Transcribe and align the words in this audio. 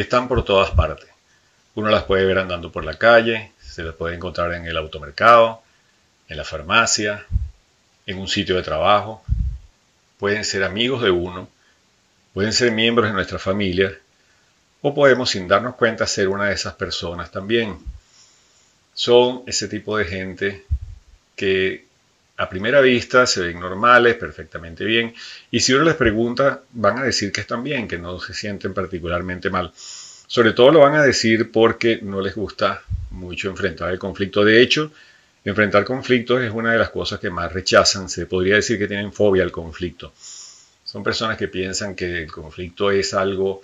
están 0.00 0.28
por 0.28 0.44
todas 0.44 0.72
partes. 0.72 1.08
Uno 1.74 1.88
las 1.88 2.04
puede 2.04 2.26
ver 2.26 2.38
andando 2.38 2.70
por 2.70 2.84
la 2.84 2.94
calle, 2.94 3.52
se 3.58 3.82
las 3.82 3.94
puede 3.94 4.14
encontrar 4.14 4.52
en 4.52 4.66
el 4.66 4.76
automercado, 4.76 5.62
en 6.28 6.36
la 6.36 6.44
farmacia, 6.44 7.24
en 8.04 8.18
un 8.18 8.28
sitio 8.28 8.56
de 8.56 8.62
trabajo. 8.62 9.24
Pueden 10.18 10.44
ser 10.44 10.64
amigos 10.64 11.02
de 11.02 11.10
uno, 11.10 11.48
pueden 12.34 12.52
ser 12.52 12.72
miembros 12.72 13.08
de 13.08 13.14
nuestra 13.14 13.38
familia, 13.38 13.98
o 14.82 14.94
podemos 14.94 15.30
sin 15.30 15.48
darnos 15.48 15.76
cuenta 15.76 16.06
ser 16.06 16.28
una 16.28 16.44
de 16.44 16.54
esas 16.54 16.74
personas 16.74 17.30
también. 17.30 17.78
Son 18.92 19.44
ese 19.46 19.66
tipo 19.66 19.96
de 19.96 20.04
gente 20.04 20.66
que 21.36 21.86
a 22.38 22.48
primera 22.48 22.80
vista 22.80 23.26
se 23.26 23.40
ven 23.40 23.58
normales, 23.58 24.16
perfectamente 24.16 24.84
bien, 24.84 25.14
y 25.50 25.60
si 25.60 25.72
uno 25.72 25.84
les 25.84 25.94
pregunta, 25.94 26.62
van 26.72 26.98
a 26.98 27.04
decir 27.04 27.32
que 27.32 27.40
están 27.40 27.62
bien, 27.62 27.88
que 27.88 27.98
no 27.98 28.20
se 28.20 28.34
sienten 28.34 28.74
particularmente 28.74 29.48
mal. 29.48 29.72
Sobre 29.74 30.52
todo 30.52 30.70
lo 30.72 30.80
van 30.80 30.96
a 30.96 31.02
decir 31.02 31.50
porque 31.50 32.00
no 32.02 32.20
les 32.20 32.34
gusta 32.34 32.82
mucho 33.10 33.48
enfrentar 33.48 33.92
el 33.92 33.98
conflicto. 33.98 34.44
De 34.44 34.60
hecho, 34.60 34.92
enfrentar 35.44 35.84
conflictos 35.84 36.42
es 36.42 36.50
una 36.50 36.72
de 36.72 36.78
las 36.78 36.90
cosas 36.90 37.20
que 37.20 37.30
más 37.30 37.52
rechazan. 37.52 38.08
Se 38.08 38.26
podría 38.26 38.56
decir 38.56 38.78
que 38.78 38.88
tienen 38.88 39.12
fobia 39.12 39.44
al 39.44 39.52
conflicto. 39.52 40.12
Son 40.84 41.02
personas 41.02 41.38
que 41.38 41.48
piensan 41.48 41.94
que 41.94 42.22
el 42.22 42.32
conflicto 42.32 42.90
es 42.90 43.14
algo 43.14 43.62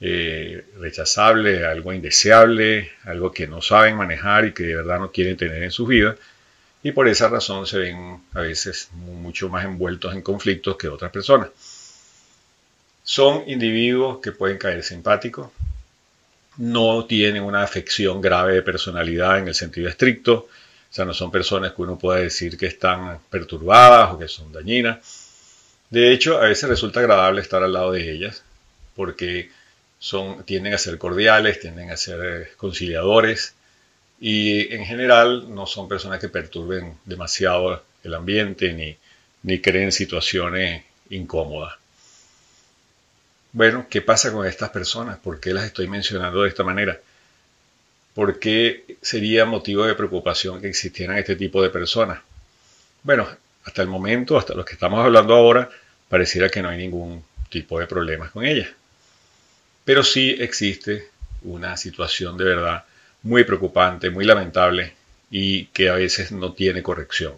eh, 0.00 0.66
rechazable, 0.78 1.64
algo 1.64 1.92
indeseable, 1.92 2.92
algo 3.04 3.32
que 3.32 3.46
no 3.46 3.62
saben 3.62 3.96
manejar 3.96 4.44
y 4.44 4.52
que 4.52 4.64
de 4.64 4.76
verdad 4.76 4.98
no 4.98 5.10
quieren 5.10 5.36
tener 5.36 5.62
en 5.62 5.70
su 5.70 5.86
vida 5.86 6.14
y 6.82 6.92
por 6.92 7.08
esa 7.08 7.28
razón 7.28 7.66
se 7.66 7.78
ven 7.78 8.22
a 8.34 8.40
veces 8.40 8.88
mucho 8.92 9.48
más 9.48 9.64
envueltos 9.64 10.12
en 10.14 10.22
conflictos 10.22 10.76
que 10.76 10.88
otras 10.88 11.12
personas. 11.12 11.50
Son 13.04 13.44
individuos 13.48 14.18
que 14.20 14.32
pueden 14.32 14.58
caer 14.58 14.82
simpáticos, 14.82 15.50
no 16.56 17.04
tienen 17.06 17.42
una 17.42 17.62
afección 17.62 18.20
grave 18.20 18.54
de 18.54 18.62
personalidad 18.62 19.38
en 19.38 19.48
el 19.48 19.54
sentido 19.54 19.88
estricto, 19.88 20.48
o 20.92 20.94
sea, 20.94 21.04
no 21.04 21.14
son 21.14 21.30
personas 21.30 21.72
que 21.72 21.82
uno 21.82 21.98
pueda 21.98 22.20
decir 22.20 22.58
que 22.58 22.66
están 22.66 23.18
perturbadas 23.30 24.12
o 24.12 24.18
que 24.18 24.28
son 24.28 24.52
dañinas. 24.52 24.98
De 25.88 26.12
hecho, 26.12 26.38
a 26.38 26.46
veces 26.46 26.68
resulta 26.68 27.00
agradable 27.00 27.40
estar 27.40 27.62
al 27.62 27.72
lado 27.72 27.92
de 27.92 28.12
ellas, 28.12 28.42
porque 28.94 29.50
son, 29.98 30.44
tienden 30.44 30.74
a 30.74 30.78
ser 30.78 30.98
cordiales, 30.98 31.60
tienden 31.60 31.90
a 31.90 31.96
ser 31.96 32.20
eh, 32.24 32.48
conciliadores, 32.56 33.54
y 34.24 34.72
en 34.72 34.84
general 34.86 35.52
no 35.52 35.66
son 35.66 35.88
personas 35.88 36.20
que 36.20 36.28
perturben 36.28 36.96
demasiado 37.04 37.82
el 38.04 38.14
ambiente 38.14 38.72
ni, 38.72 38.96
ni 39.42 39.60
creen 39.60 39.90
situaciones 39.90 40.84
incómodas. 41.10 41.74
Bueno, 43.50 43.88
¿qué 43.90 44.00
pasa 44.00 44.30
con 44.32 44.46
estas 44.46 44.70
personas? 44.70 45.18
¿Por 45.18 45.40
qué 45.40 45.52
las 45.52 45.64
estoy 45.64 45.88
mencionando 45.88 46.42
de 46.42 46.50
esta 46.50 46.62
manera? 46.62 47.00
¿Por 48.14 48.38
qué 48.38 48.96
sería 49.02 49.44
motivo 49.44 49.86
de 49.86 49.96
preocupación 49.96 50.60
que 50.60 50.68
existieran 50.68 51.18
este 51.18 51.34
tipo 51.34 51.60
de 51.60 51.70
personas? 51.70 52.20
Bueno, 53.02 53.26
hasta 53.64 53.82
el 53.82 53.88
momento, 53.88 54.38
hasta 54.38 54.54
lo 54.54 54.64
que 54.64 54.74
estamos 54.74 55.04
hablando 55.04 55.34
ahora, 55.34 55.68
pareciera 56.08 56.48
que 56.48 56.62
no 56.62 56.68
hay 56.68 56.78
ningún 56.78 57.24
tipo 57.50 57.80
de 57.80 57.88
problemas 57.88 58.30
con 58.30 58.46
ellas. 58.46 58.68
Pero 59.84 60.04
sí 60.04 60.36
existe 60.38 61.08
una 61.42 61.76
situación 61.76 62.36
de 62.36 62.44
verdad 62.44 62.84
muy 63.22 63.44
preocupante, 63.44 64.10
muy 64.10 64.24
lamentable 64.24 64.94
y 65.30 65.66
que 65.66 65.88
a 65.88 65.94
veces 65.94 66.32
no 66.32 66.52
tiene 66.52 66.82
corrección. 66.82 67.34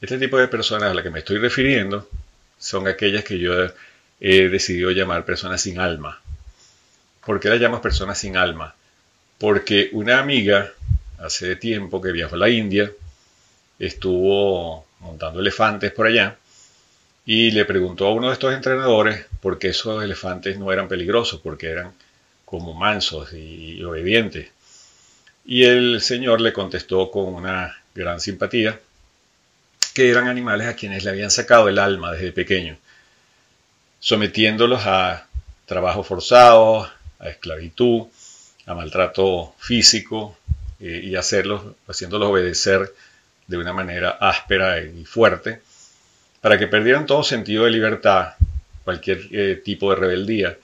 Este 0.00 0.18
tipo 0.18 0.38
de 0.38 0.48
personas 0.48 0.90
a 0.90 0.94
las 0.94 1.02
que 1.02 1.10
me 1.10 1.20
estoy 1.20 1.38
refiriendo 1.38 2.08
son 2.58 2.88
aquellas 2.88 3.24
que 3.24 3.38
yo 3.38 3.52
he 4.20 4.48
decidido 4.48 4.90
llamar 4.90 5.24
personas 5.24 5.62
sin 5.62 5.78
alma. 5.78 6.20
¿Por 7.24 7.40
qué 7.40 7.48
las 7.48 7.60
llamo 7.60 7.80
personas 7.80 8.18
sin 8.18 8.36
alma? 8.36 8.74
Porque 9.38 9.90
una 9.92 10.18
amiga 10.18 10.72
hace 11.18 11.56
tiempo 11.56 12.00
que 12.00 12.12
viajó 12.12 12.34
a 12.34 12.38
la 12.38 12.48
India, 12.48 12.90
estuvo 13.78 14.86
montando 15.00 15.40
elefantes 15.40 15.92
por 15.92 16.06
allá 16.06 16.36
y 17.24 17.50
le 17.50 17.64
preguntó 17.64 18.06
a 18.06 18.12
uno 18.12 18.28
de 18.28 18.34
estos 18.34 18.54
entrenadores 18.54 19.26
por 19.40 19.58
qué 19.58 19.68
esos 19.68 20.02
elefantes 20.02 20.58
no 20.58 20.72
eran 20.72 20.88
peligrosos, 20.88 21.40
porque 21.40 21.68
eran 21.68 21.92
como 22.50 22.74
mansos 22.74 23.32
y 23.32 23.80
obedientes. 23.84 24.48
Y 25.44 25.64
el 25.64 26.00
Señor 26.00 26.40
le 26.40 26.52
contestó 26.52 27.10
con 27.10 27.32
una 27.32 27.76
gran 27.94 28.20
simpatía 28.20 28.78
que 29.94 30.10
eran 30.10 30.26
animales 30.26 30.66
a 30.66 30.74
quienes 30.74 31.04
le 31.04 31.10
habían 31.10 31.30
sacado 31.30 31.68
el 31.68 31.78
alma 31.78 32.12
desde 32.12 32.32
pequeño, 32.32 32.76
sometiéndolos 34.00 34.82
a 34.84 35.26
trabajo 35.64 36.02
forzado, 36.02 36.90
a 37.20 37.28
esclavitud, 37.28 38.06
a 38.66 38.74
maltrato 38.74 39.54
físico 39.58 40.36
eh, 40.80 41.00
y 41.04 41.14
haciéndolos 41.14 42.28
obedecer 42.28 42.92
de 43.46 43.56
una 43.56 43.72
manera 43.72 44.10
áspera 44.20 44.80
y 44.82 45.04
fuerte, 45.04 45.60
para 46.40 46.58
que 46.58 46.66
perdieran 46.66 47.06
todo 47.06 47.22
sentido 47.22 47.64
de 47.64 47.70
libertad, 47.70 48.34
cualquier 48.84 49.20
eh, 49.30 49.60
tipo 49.64 49.90
de 49.90 49.96
rebeldía, 49.96 50.56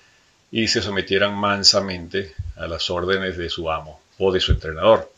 y 0.51 0.69
se 0.69 0.83
sometieran 0.83 1.34
mansamente 1.34 2.34
a 2.57 2.67
las 2.67 2.89
órdenes 2.91 3.37
de 3.37 3.51
su 3.51 3.71
amo 3.71 4.01
o 4.19 4.33
de 4.33 4.41
su 4.41 4.53
entrenador. 4.53 5.12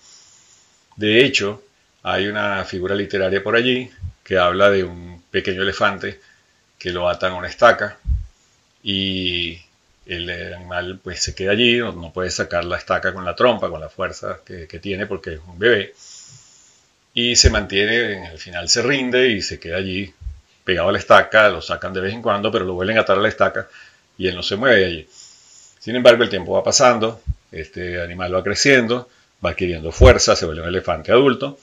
De 0.97 1.25
hecho, 1.25 1.63
hay 2.03 2.27
una 2.27 2.65
figura 2.65 2.95
literaria 2.95 3.43
por 3.43 3.57
allí 3.57 3.91
que 4.25 4.39
habla 4.39 4.71
de 4.71 4.85
un 4.85 5.23
pequeño 5.31 5.63
elefante 5.63 6.21
que 6.79 6.91
lo 6.91 7.09
atan 7.09 7.33
a 7.33 7.37
una 7.37 7.49
estaca 7.49 7.99
y 8.83 9.61
el 10.07 10.31
animal 10.55 11.01
pues 11.03 11.23
se 11.23 11.35
queda 11.35 11.53
allí, 11.53 11.79
no, 11.79 12.13
puede 12.13 12.31
sacar 12.31 12.65
la 12.65 12.79
estaca 12.79 13.13
con 13.13 13.25
la 13.25 13.37
trompa, 13.37 13.69
con 13.69 13.81
la 13.81 13.89
fuerza 13.89 14.41
que, 14.45 14.67
que 14.67 14.79
tiene 14.79 15.07
porque 15.07 15.35
es 15.35 15.41
un 15.47 15.59
bebé 15.59 15.95
y 17.15 17.37
se 17.37 17.51
mantiene, 17.51 18.29
al 18.29 18.39
final 18.39 18.69
se 18.69 18.83
rinde 18.83 19.29
y 19.31 19.43
se 19.43 19.59
queda 19.59 19.79
allí 19.79 20.15
pegado 20.65 20.89
a 20.89 20.93
la 20.93 20.99
estaca, 20.99 21.49
lo 21.49 21.61
sacan 21.61 21.93
de 21.93 22.01
vez 22.01 22.15
en 22.15 22.23
cuando, 22.23 22.53
pero 22.53 22.65
lo 22.65 22.75
vuelven 22.75 22.99
a 22.99 23.01
atar 23.01 23.19
a 23.19 23.21
la 23.21 23.29
estaca 23.29 23.69
y 24.19 24.27
él 24.27 24.35
no 24.35 24.43
se 24.43 24.57
mueve 24.57 24.81
de 24.81 24.85
allí. 24.85 25.09
Sin 25.79 25.97
embargo, 25.97 26.25
el 26.25 26.29
tiempo 26.29 26.53
va 26.53 26.65
pasando, 26.65 27.23
este 27.53 28.03
animal 28.03 28.35
va 28.35 28.43
creciendo, 28.43 29.09
va 29.45 29.51
adquiriendo 29.51 29.93
fuerza, 29.93 30.37
se 30.37 30.45
vuelve 30.45 30.63
un 30.63 30.69
elefante 30.69 31.13
adulto, 31.13 31.59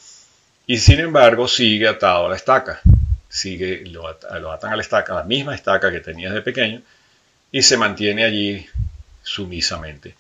y 0.66 0.78
sin 0.78 1.00
embargo 1.00 1.48
sigue 1.48 1.88
atado 1.88 2.26
a 2.26 2.30
la 2.30 2.36
estaca. 2.36 2.82
Sigue, 3.30 3.84
lo, 3.86 4.08
atan 4.08 4.72
a 4.72 4.76
la 4.76 4.82
estaca, 4.82 5.14
la 5.14 5.24
misma 5.24 5.54
estaca 5.54 5.92
que 5.92 6.00
tenía 6.00 6.32
de 6.32 6.42
pequeño, 6.42 6.82
y 7.52 7.62
se 7.62 7.78
mantiene 7.78 8.24
allí 8.24 8.66
sumisamente. 9.22 10.16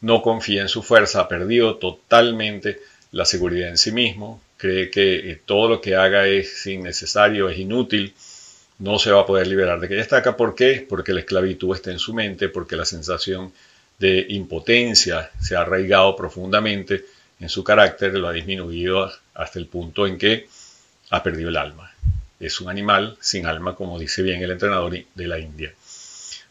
No 0.00 0.22
confía 0.22 0.62
en 0.62 0.68
su 0.68 0.82
fuerza, 0.82 1.20
ha 1.20 1.28
perdido 1.28 1.76
totalmente 1.76 2.80
la 3.10 3.24
seguridad 3.24 3.68
en 3.68 3.78
sí 3.78 3.90
mismo, 3.90 4.40
cree 4.56 4.90
que 4.90 5.30
eh, 5.30 5.40
todo 5.44 5.68
lo 5.68 5.80
que 5.80 5.96
haga 5.96 6.26
es 6.26 6.66
innecesario, 6.66 7.48
es 7.48 7.58
inútil, 7.58 8.14
no 8.78 8.98
se 8.98 9.10
va 9.10 9.22
a 9.22 9.26
poder 9.26 9.46
liberar 9.46 9.80
de 9.80 9.86
aquella 9.86 10.02
estaca. 10.02 10.36
¿Por 10.36 10.54
qué? 10.54 10.84
Porque 10.88 11.12
la 11.12 11.20
esclavitud 11.20 11.74
está 11.74 11.90
en 11.90 11.98
su 11.98 12.14
mente, 12.14 12.48
porque 12.48 12.76
la 12.76 12.84
sensación 12.84 13.52
de 13.98 14.26
impotencia 14.30 15.30
se 15.40 15.56
ha 15.56 15.60
arraigado 15.60 16.16
profundamente 16.16 17.04
en 17.40 17.48
su 17.48 17.62
carácter, 17.62 18.14
lo 18.14 18.28
ha 18.28 18.32
disminuido 18.32 19.10
hasta 19.34 19.58
el 19.58 19.66
punto 19.66 20.06
en 20.06 20.18
que 20.18 20.48
ha 21.10 21.22
perdido 21.22 21.48
el 21.48 21.56
alma. 21.56 21.92
Es 22.40 22.60
un 22.60 22.68
animal 22.68 23.16
sin 23.20 23.46
alma, 23.46 23.74
como 23.74 23.98
dice 23.98 24.22
bien 24.22 24.42
el 24.42 24.50
entrenador 24.50 24.98
de 25.14 25.26
la 25.26 25.38
India. 25.38 25.72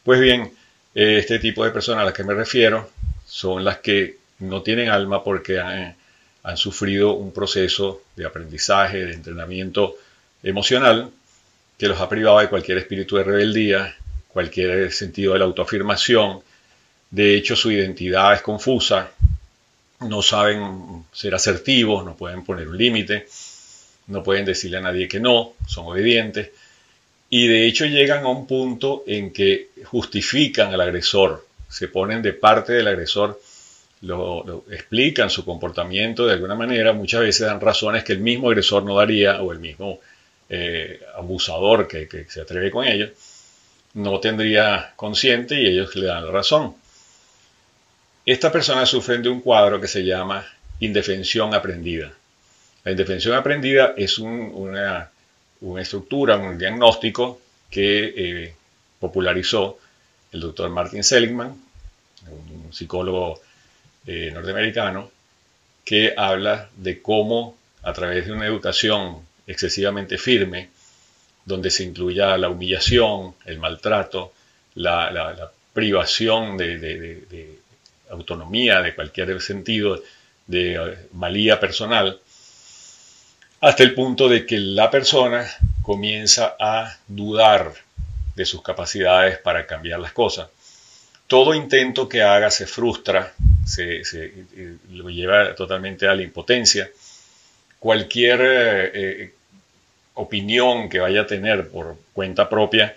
Pues 0.03 0.19
bien, 0.19 0.51
este 0.93 1.39
tipo 1.39 1.65
de 1.65 1.71
personas 1.71 2.03
a 2.03 2.05
las 2.05 2.13
que 2.13 2.23
me 2.23 2.33
refiero 2.33 2.89
son 3.25 3.63
las 3.63 3.79
que 3.79 4.17
no 4.39 4.61
tienen 4.61 4.89
alma 4.89 5.23
porque 5.23 5.59
han, 5.59 5.95
han 6.43 6.57
sufrido 6.57 7.13
un 7.13 7.31
proceso 7.31 8.03
de 8.15 8.25
aprendizaje, 8.25 9.05
de 9.05 9.13
entrenamiento 9.13 9.95
emocional 10.41 11.11
que 11.77 11.87
los 11.87 11.99
ha 11.99 12.09
privado 12.09 12.39
de 12.39 12.49
cualquier 12.49 12.77
espíritu 12.77 13.17
de 13.17 13.23
rebeldía, 13.23 13.95
cualquier 14.27 14.91
sentido 14.91 15.33
de 15.33 15.39
la 15.39 15.45
autoafirmación. 15.45 16.41
De 17.09 17.35
hecho, 17.35 17.55
su 17.55 17.71
identidad 17.71 18.33
es 18.33 18.41
confusa, 18.41 19.11
no 20.01 20.21
saben 20.21 21.05
ser 21.11 21.35
asertivos, 21.35 22.03
no 22.03 22.15
pueden 22.15 22.43
poner 22.43 22.67
un 22.67 22.77
límite, 22.77 23.27
no 24.07 24.23
pueden 24.23 24.45
decirle 24.45 24.77
a 24.77 24.81
nadie 24.81 25.07
que 25.07 25.19
no, 25.19 25.53
son 25.67 25.85
obedientes. 25.87 26.51
Y 27.29 27.47
de 27.47 27.65
hecho 27.65 27.85
llegan 27.85 28.25
a 28.25 28.29
un 28.29 28.45
punto 28.45 29.03
en 29.07 29.31
que 29.31 29.69
justifican 29.85 30.73
al 30.73 30.81
agresor, 30.81 31.45
se 31.69 31.87
ponen 31.87 32.21
de 32.21 32.33
parte 32.33 32.73
del 32.73 32.87
agresor, 32.87 33.39
lo, 34.01 34.65
explican 34.69 35.29
su 35.29 35.45
comportamiento 35.45 36.25
de 36.25 36.33
alguna 36.33 36.55
manera, 36.55 36.93
muchas 36.93 37.21
veces 37.21 37.47
dan 37.47 37.61
razones 37.61 38.03
que 38.03 38.13
el 38.13 38.19
mismo 38.19 38.49
agresor 38.49 38.83
no 38.83 38.97
daría 38.97 39.41
o 39.41 39.51
el 39.51 39.59
mismo 39.59 39.99
eh, 40.55 41.01
abusador 41.15 41.87
que, 41.87 42.27
se 42.29 42.41
atreve 42.41 42.69
con 42.69 42.85
ellos, 42.85 43.09
no 43.95 44.19
tendría 44.19 44.93
consciente 44.95 45.59
y 45.59 45.65
ellos 45.65 45.95
le 45.95 46.05
dan 46.05 46.25
la 46.25 46.31
razón. 46.31 46.75
Esta 48.25 48.51
persona 48.51 48.85
sufre 48.85 49.17
de 49.17 49.29
un 49.29 49.41
cuadro 49.41 49.81
que 49.81 49.87
se 49.87 50.03
llama 50.03 50.45
indefensión 50.79 51.55
aprendida. 51.55 52.13
La 52.83 52.91
indefensión 52.91 53.35
aprendida 53.35 53.93
es 53.97 54.19
una, 54.19 55.09
estructura, 55.79 56.37
un 56.37 56.57
diagnóstico 56.57 57.41
que 57.71 58.13
eh, 58.15 58.55
popularizó 58.99 59.79
el 60.31 60.41
doctor 60.41 60.69
Martin 60.69 61.03
Seligman 61.03 61.55
un 62.29 62.71
psicólogo 62.71 63.41
eh, 64.05 64.29
norteamericano, 64.31 65.09
que 65.83 66.13
habla 66.15 66.69
de 66.77 67.01
cómo 67.01 67.57
a 67.81 67.93
través 67.93 68.27
de 68.27 68.33
una 68.33 68.45
educación 68.45 69.19
excesivamente 69.47 70.17
firme, 70.17 70.69
donde 71.45 71.69
se 71.69 71.83
incluya 71.83 72.37
la 72.37 72.49
humillación, 72.49 73.35
el 73.45 73.59
maltrato, 73.59 74.33
la, 74.75 75.51
privación 75.73 76.55
de, 76.57 77.57
autonomía 78.09 78.81
de 78.81 78.93
cualquier 78.93 79.41
sentido, 79.41 80.01
de 80.45 80.75
eh, 80.75 80.97
malía 81.13 81.59
personal, 81.59 82.19
hasta 83.61 83.83
el 83.83 83.93
punto 83.93 84.27
de 84.27 84.45
que 84.45 84.59
la 84.59 84.91
persona 84.91 85.49
comienza 85.81 86.55
a 86.59 86.97
dudar 87.07 87.73
de 88.35 88.45
sus 88.45 88.61
capacidades 88.61 89.37
para 89.39 89.65
cambiar 89.65 89.99
las 89.99 90.13
cosas. 90.13 90.49
Todo 91.27 91.53
intento 91.53 92.09
que 92.09 92.21
haga 92.21 92.51
se 92.51 92.67
frustra, 92.67 93.33
se, 93.65 94.01
eh, 94.01 94.77
lo 94.91 95.09
lleva 95.09 95.55
totalmente 95.55 96.07
a 96.07 96.13
la 96.13 96.23
impotencia. 96.23 96.89
Cualquier 97.83 98.39
eh, 98.41 99.33
opinión 100.13 100.87
que 100.87 100.99
vaya 100.99 101.23
a 101.23 101.27
tener 101.27 101.67
por 101.67 101.97
cuenta 102.13 102.47
propia 102.47 102.95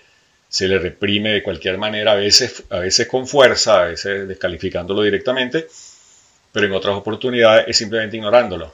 se 0.48 0.68
le 0.68 0.78
reprime 0.78 1.32
de 1.32 1.42
cualquier 1.42 1.76
manera, 1.76 2.12
a 2.12 2.14
veces, 2.14 2.62
a 2.70 2.78
veces 2.78 3.08
con 3.08 3.26
fuerza, 3.26 3.82
a 3.82 3.84
veces 3.86 4.28
descalificándolo 4.28 5.02
directamente, 5.02 5.66
pero 6.52 6.66
en 6.66 6.72
otras 6.72 6.94
oportunidades 6.94 7.64
es 7.66 7.76
simplemente 7.76 8.16
ignorándolo. 8.16 8.72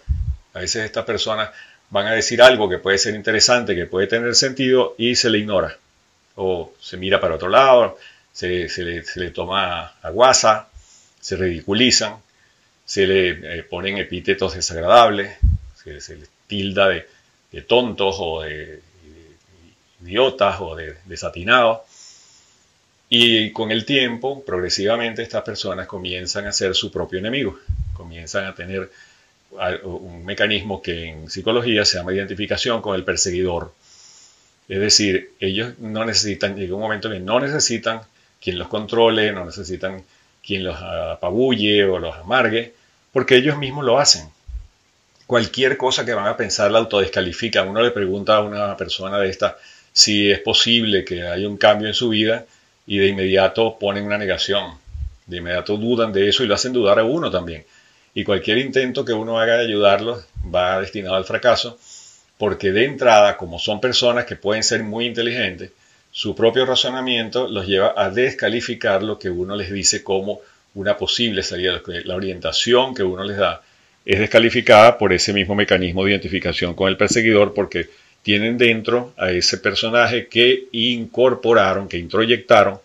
A 0.52 0.58
veces 0.58 0.84
estas 0.84 1.06
personas 1.06 1.48
van 1.88 2.08
a 2.08 2.12
decir 2.12 2.42
algo 2.42 2.68
que 2.68 2.76
puede 2.76 2.98
ser 2.98 3.14
interesante, 3.14 3.74
que 3.74 3.86
puede 3.86 4.06
tener 4.06 4.34
sentido 4.34 4.94
y 4.98 5.14
se 5.16 5.30
le 5.30 5.38
ignora. 5.38 5.78
O 6.36 6.74
se 6.78 6.98
mira 6.98 7.22
para 7.22 7.36
otro 7.36 7.48
lado, 7.48 7.96
se, 8.32 8.68
le, 9.16 9.30
toma 9.30 9.94
a 10.02 10.10
guasa, 10.10 10.68
se 11.18 11.36
ridiculizan, 11.36 12.16
se 12.84 13.06
le 13.06 13.30
eh, 13.30 13.62
ponen 13.62 13.96
epítetos 13.96 14.54
desagradables, 14.54 15.38
se, 15.82 16.00
se 16.00 16.16
le 16.16 16.26
tilda 16.46 16.88
de, 16.88 17.06
de 17.52 17.62
tontos 17.62 18.16
o 18.18 18.42
de 18.42 18.80
idiotas 20.02 20.60
o 20.60 20.74
de 20.74 20.96
desatinados. 21.04 21.80
Y 23.08 23.52
con 23.52 23.70
el 23.70 23.84
tiempo, 23.84 24.42
progresivamente, 24.42 25.22
estas 25.22 25.42
personas 25.42 25.86
comienzan 25.86 26.46
a 26.46 26.52
ser 26.52 26.74
su 26.74 26.90
propio 26.90 27.18
enemigo, 27.18 27.58
comienzan 27.92 28.46
a 28.46 28.54
tener 28.54 28.90
un 29.84 30.24
mecanismo 30.24 30.80
que 30.80 31.10
en 31.10 31.30
psicología 31.30 31.84
se 31.84 31.98
llama 31.98 32.14
identificación 32.14 32.80
con 32.80 32.94
el 32.94 33.04
perseguidor. 33.04 33.74
Es 34.66 34.80
decir, 34.80 35.32
ellos 35.40 35.78
no 35.78 36.06
necesitan, 36.06 36.56
llega 36.56 36.74
un 36.74 36.80
momento 36.80 37.10
que 37.10 37.20
no 37.20 37.38
necesitan 37.38 38.00
quien 38.40 38.58
los 38.58 38.68
controle, 38.68 39.30
no 39.30 39.44
necesitan 39.44 40.02
quien 40.42 40.64
los 40.64 40.76
apabulle 40.80 41.84
o 41.84 41.98
los 41.98 42.16
amargue, 42.16 42.72
porque 43.12 43.36
ellos 43.36 43.58
mismos 43.58 43.84
lo 43.84 43.98
hacen 43.98 44.26
cualquier 45.32 45.78
cosa 45.78 46.04
que 46.04 46.12
van 46.12 46.26
a 46.26 46.36
pensar 46.36 46.70
la 46.70 46.78
autodescalifica. 46.80 47.62
Uno 47.62 47.80
le 47.80 47.90
pregunta 47.90 48.36
a 48.36 48.40
una 48.42 48.76
persona 48.76 49.18
de 49.18 49.30
esta 49.30 49.56
si 49.90 50.30
es 50.30 50.40
posible 50.40 51.06
que 51.06 51.22
haya 51.22 51.48
un 51.48 51.56
cambio 51.56 51.88
en 51.88 51.94
su 51.94 52.10
vida 52.10 52.44
y 52.86 52.98
de 52.98 53.06
inmediato 53.06 53.78
ponen 53.78 54.04
una 54.04 54.18
negación. 54.18 54.74
De 55.24 55.38
inmediato 55.38 55.78
dudan 55.78 56.12
de 56.12 56.28
eso 56.28 56.44
y 56.44 56.46
lo 56.46 56.54
hacen 56.54 56.74
dudar 56.74 56.98
a 56.98 57.04
uno 57.04 57.30
también. 57.30 57.64
Y 58.12 58.24
cualquier 58.24 58.58
intento 58.58 59.06
que 59.06 59.14
uno 59.14 59.40
haga 59.40 59.56
de 59.56 59.64
ayudarlos 59.64 60.22
va 60.54 60.78
destinado 60.82 61.14
al 61.14 61.24
fracaso 61.24 61.78
porque 62.36 62.70
de 62.70 62.84
entrada, 62.84 63.38
como 63.38 63.58
son 63.58 63.80
personas 63.80 64.26
que 64.26 64.36
pueden 64.36 64.62
ser 64.62 64.82
muy 64.82 65.06
inteligentes, 65.06 65.70
su 66.10 66.34
propio 66.34 66.66
razonamiento 66.66 67.48
los 67.48 67.66
lleva 67.66 67.94
a 67.96 68.10
descalificar 68.10 69.02
lo 69.02 69.18
que 69.18 69.30
uno 69.30 69.56
les 69.56 69.72
dice 69.72 70.04
como 70.04 70.42
una 70.74 70.98
posible 70.98 71.42
salida, 71.42 71.80
la 71.86 72.16
orientación 72.16 72.94
que 72.94 73.02
uno 73.02 73.24
les 73.24 73.38
da 73.38 73.62
es 74.04 74.18
descalificada 74.18 74.98
por 74.98 75.12
ese 75.12 75.32
mismo 75.32 75.54
mecanismo 75.54 76.04
de 76.04 76.10
identificación 76.10 76.74
con 76.74 76.88
el 76.88 76.96
perseguidor 76.96 77.54
porque 77.54 77.88
tienen 78.22 78.58
dentro 78.58 79.12
a 79.16 79.30
ese 79.30 79.58
personaje 79.58 80.28
que 80.28 80.66
incorporaron, 80.72 81.88
que 81.88 81.98
introyectaron 81.98 82.78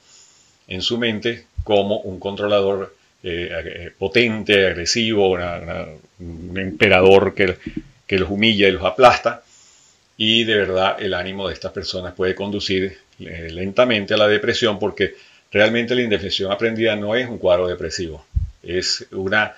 en 0.67 0.81
su 0.81 0.97
mente 0.97 1.45
como 1.63 1.99
un 1.99 2.19
controlador 2.19 2.95
eh, 3.23 3.49
eh, 3.51 3.91
potente, 3.97 4.67
agresivo, 4.67 5.31
un 5.31 6.57
emperador 6.57 7.33
que, 7.35 7.57
que 8.05 8.19
los 8.19 8.29
humilla 8.29 8.67
y 8.67 8.71
los 8.71 8.83
aplasta. 8.83 9.43
Y 10.17 10.43
de 10.45 10.55
verdad 10.55 10.97
el 10.99 11.13
ánimo 11.13 11.47
de 11.47 11.53
estas 11.53 11.71
personas 11.71 12.13
puede 12.13 12.33
conducir 12.33 12.97
eh, 13.19 13.49
lentamente 13.51 14.13
a 14.13 14.17
la 14.17 14.27
depresión 14.27 14.79
porque 14.79 15.15
realmente 15.51 15.93
la 15.93 16.01
indefensión 16.01 16.51
aprendida 16.51 16.95
no 16.95 17.15
es 17.15 17.27
un 17.27 17.37
cuadro 17.37 17.67
depresivo, 17.67 18.25
es 18.63 19.07
una 19.11 19.55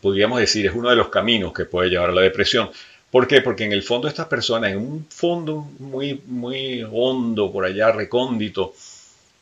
podríamos 0.00 0.40
decir, 0.40 0.66
es 0.66 0.74
uno 0.74 0.90
de 0.90 0.96
los 0.96 1.08
caminos 1.08 1.52
que 1.52 1.64
puede 1.64 1.90
llevar 1.90 2.10
a 2.10 2.14
la 2.14 2.22
depresión. 2.22 2.70
¿Por 3.10 3.26
qué? 3.26 3.40
Porque 3.40 3.64
en 3.64 3.72
el 3.72 3.82
fondo 3.82 4.08
estas 4.08 4.26
personas, 4.26 4.72
en 4.72 4.78
un 4.78 5.06
fondo 5.08 5.66
muy, 5.78 6.20
muy 6.26 6.86
hondo, 6.90 7.50
por 7.50 7.64
allá 7.64 7.90
recóndito, 7.90 8.74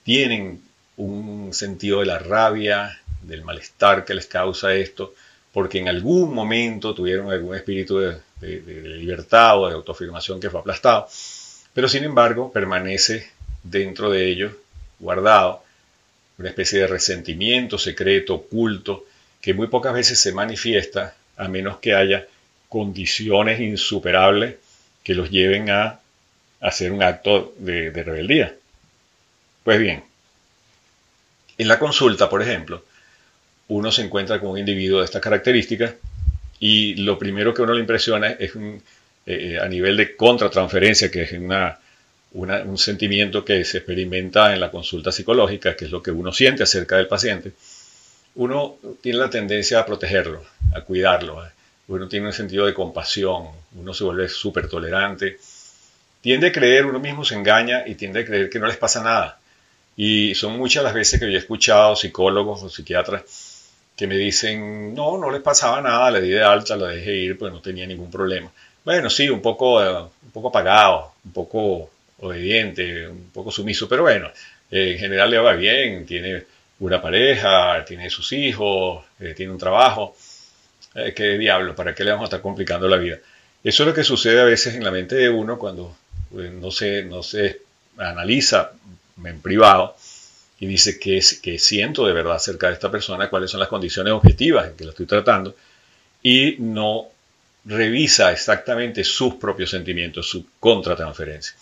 tienen 0.05 0.61
un 0.97 1.53
sentido 1.53 2.01
de 2.01 2.07
la 2.07 2.19
rabia, 2.19 3.01
del 3.23 3.45
malestar 3.45 4.05
que 4.05 4.15
les 4.15 4.27
causa 4.27 4.75
esto, 4.75 5.15
porque 5.53 5.79
en 5.79 5.89
algún 5.89 6.33
momento 6.33 6.95
tuvieron 6.95 7.31
algún 7.31 7.57
espíritu 7.57 7.99
de, 7.99 8.21
libertad 8.41 9.59
o 9.59 9.69
de 9.69 9.75
autoafirmación 9.75 10.39
que 10.39 10.51
fue 10.51 10.61
aplastado, 10.61 11.09
pero 11.73 11.89
sin 11.89 12.05
embargo 12.05 12.53
permanece 12.53 13.31
dentro 13.63 14.11
de 14.11 14.29
ellos, 14.29 14.53
guardado, 14.99 15.63
una 16.39 16.51
especie 16.51 16.81
de 16.81 16.87
resentimiento 16.87 17.79
secreto, 17.79 18.35
oculto, 18.35 19.07
que 19.47 19.55
muy 19.55 19.69
pocas 19.69 19.95
veces 19.95 20.19
se 20.19 20.33
manifiesta 20.33 21.15
a 21.37 21.47
menos 21.47 21.79
que 21.79 21.95
haya 21.95 22.27
condiciones 22.69 23.61
insuperables 23.61 24.57
que 25.05 25.15
los 25.15 25.31
lleven 25.31 25.71
a 25.71 26.01
hacer 26.59 26.91
un 26.91 27.01
acto 27.01 27.55
de, 27.59 27.93
rebeldía. 27.93 28.57
Pues 29.63 29.79
bien, 29.79 30.03
en 31.59 31.69
la 31.69 31.79
consulta, 31.79 32.29
por 32.29 32.43
ejemplo, 32.43 32.83
uno 33.69 33.93
se 33.93 34.03
encuentra 34.03 34.41
con 34.41 34.51
un 34.51 34.59
individuo 34.59 34.99
de 34.99 35.05
estas 35.05 35.23
características 35.23 35.95
y 36.59 36.97
lo 36.97 37.17
primero 37.17 37.55
que 37.55 37.63
uno 37.63 37.73
le 37.73 37.83
impresiona 37.83 38.31
es 38.31 38.53
un, 38.57 38.83
eh, 39.27 39.61
a 39.63 39.69
nivel 39.69 39.97
de 39.97 40.17
contratransferencia, 40.17 41.09
que 41.09 41.23
es 41.23 41.31
un 41.31 42.79
sentimiento 42.79 43.45
que 43.45 43.65
se 43.65 43.79
experimenta 43.79 44.53
en 44.53 44.59
la 44.59 44.73
consulta 44.73 45.13
psicológica, 45.13 45.77
que 45.77 45.85
es 45.85 45.93
lo 45.93 46.03
que 46.03 46.11
uno 46.11 46.33
siente 46.33 46.65
acerca 46.65 46.97
del 46.97 47.07
paciente, 47.07 47.53
uno 48.37 48.77
tiene 49.01 49.19
la 49.19 49.31
tendencia 49.31 49.81
a 49.81 49.87
protegerlo, 49.87 50.45
a 50.75 50.81
cuidarlo. 50.83 51.45
¿eh? 51.45 51.51
Uno 51.89 52.09
tiene 52.09 52.27
un 52.27 52.33
sentido 52.33 52.67
de 52.67 52.75
compasión, 52.75 53.49
uno 53.75 53.95
se 53.95 54.05
vuelve 54.05 54.29
súper 54.29 54.69
tolerante. 54.69 55.39
Tiende 56.21 56.49
a 56.49 56.53
creer, 56.53 56.87
uno 56.87 56.99
mismo 56.99 57.25
se 57.25 57.35
engaña 57.35 57.85
y 57.87 57.95
tiende 57.95 58.21
a 58.21 58.25
creer 58.25 58.51
que 58.51 58.59
no 58.59 58.67
les 58.67 58.77
pasa 58.77 59.03
nada. 59.03 59.39
Y 59.97 60.35
son 60.35 60.59
muchas 60.59 60.85
las 60.85 60.95
veces 60.95 61.19
que 61.19 61.27
yo 61.27 61.37
he 61.37 61.41
escuchado 61.41 61.97
psicólogos 61.97 62.63
o 62.63 62.69
psiquiatras 62.69 63.23
que 63.97 64.07
me 64.07 64.17
dicen, 64.17 64.95
no, 64.95 65.17
no 65.17 65.31
les 65.31 65.41
pasaba 65.41 65.81
nada, 65.81 66.11
le 66.11 66.21
di 66.21 66.31
de 66.31 66.43
alta, 66.43 66.77
la 66.77 66.89
dejé 66.89 67.15
ir, 67.15 67.39
pues 67.39 67.51
no 67.51 67.61
tenía 67.61 67.87
ningún 67.87 68.11
problema. 68.11 68.53
Bueno, 68.85 69.09
sí, 69.09 69.31
un 69.31 69.41
poco, 69.41 69.83
eh, 69.83 70.03
un 70.03 70.31
poco 70.33 70.49
apagado, 70.49 71.15
un 71.25 71.33
poco 71.33 71.91
obediente, 72.21 73.09
un 73.09 73.31
poco 73.33 73.51
sumiso, 73.51 73.89
pero 73.89 74.03
bueno, 74.03 74.31
eh, 74.71 74.93
en 74.93 74.99
general 74.99 75.31
le 75.31 75.39
va 75.39 75.55
bien, 75.55 76.05
tiene 76.05 76.45
una 76.81 77.01
pareja, 77.01 77.85
tiene 77.85 78.11
sus 78.11 78.33
hijos, 78.33 79.05
eh, 79.21 79.35
tiene 79.35 79.53
un 79.53 79.59
trabajo. 79.59 80.17
Eh, 80.95 81.13
¿Qué 81.15 81.39
diablo? 81.39 81.75
¿Para 81.75 81.95
qué 81.95 82.05
le 82.05 82.11
vamos 82.11 82.25
a 82.25 82.27
estar 82.27 82.43
complicando 82.43 82.89
la 82.89 82.97
vida? 82.97 83.19
Eso 83.65 83.83
es 83.83 83.87
lo 83.89 83.95
que 83.95 84.05
sucede 84.05 84.41
a 84.41 84.45
veces 84.45 84.75
en 84.75 84.85
la 84.85 84.91
mente 84.91 85.17
de 85.17 85.29
uno 85.29 85.59
cuando 85.59 85.97
eh, 86.39 86.51
no, 86.53 86.71
se, 86.71 87.03
no 87.05 87.23
se 87.23 87.63
analiza 87.97 88.73
en 89.25 89.41
privado 89.41 89.97
y 90.59 90.67
dice 90.67 90.99
qué, 90.99 91.21
que 91.43 91.59
siento 91.59 92.07
de 92.07 92.13
verdad 92.13 92.37
acerca 92.37 92.69
de 92.69 92.75
esta 92.75 92.91
persona, 92.91 93.29
cuáles 93.29 93.51
son 93.51 93.61
las 93.61 93.69
condiciones 93.69 94.13
objetivas 94.13 94.69
en 94.69 94.77
que 94.77 94.85
la 94.85 94.91
estoy 94.91 95.07
tratando 95.07 95.55
y 96.23 96.57
no 96.59 97.09
revisa 97.65 98.33
exactamente 98.33 99.05
sus 99.05 99.35
propios 99.35 99.71
sentimientos, 99.71 100.29
su 100.29 100.47
contratransferencia. 100.61 101.57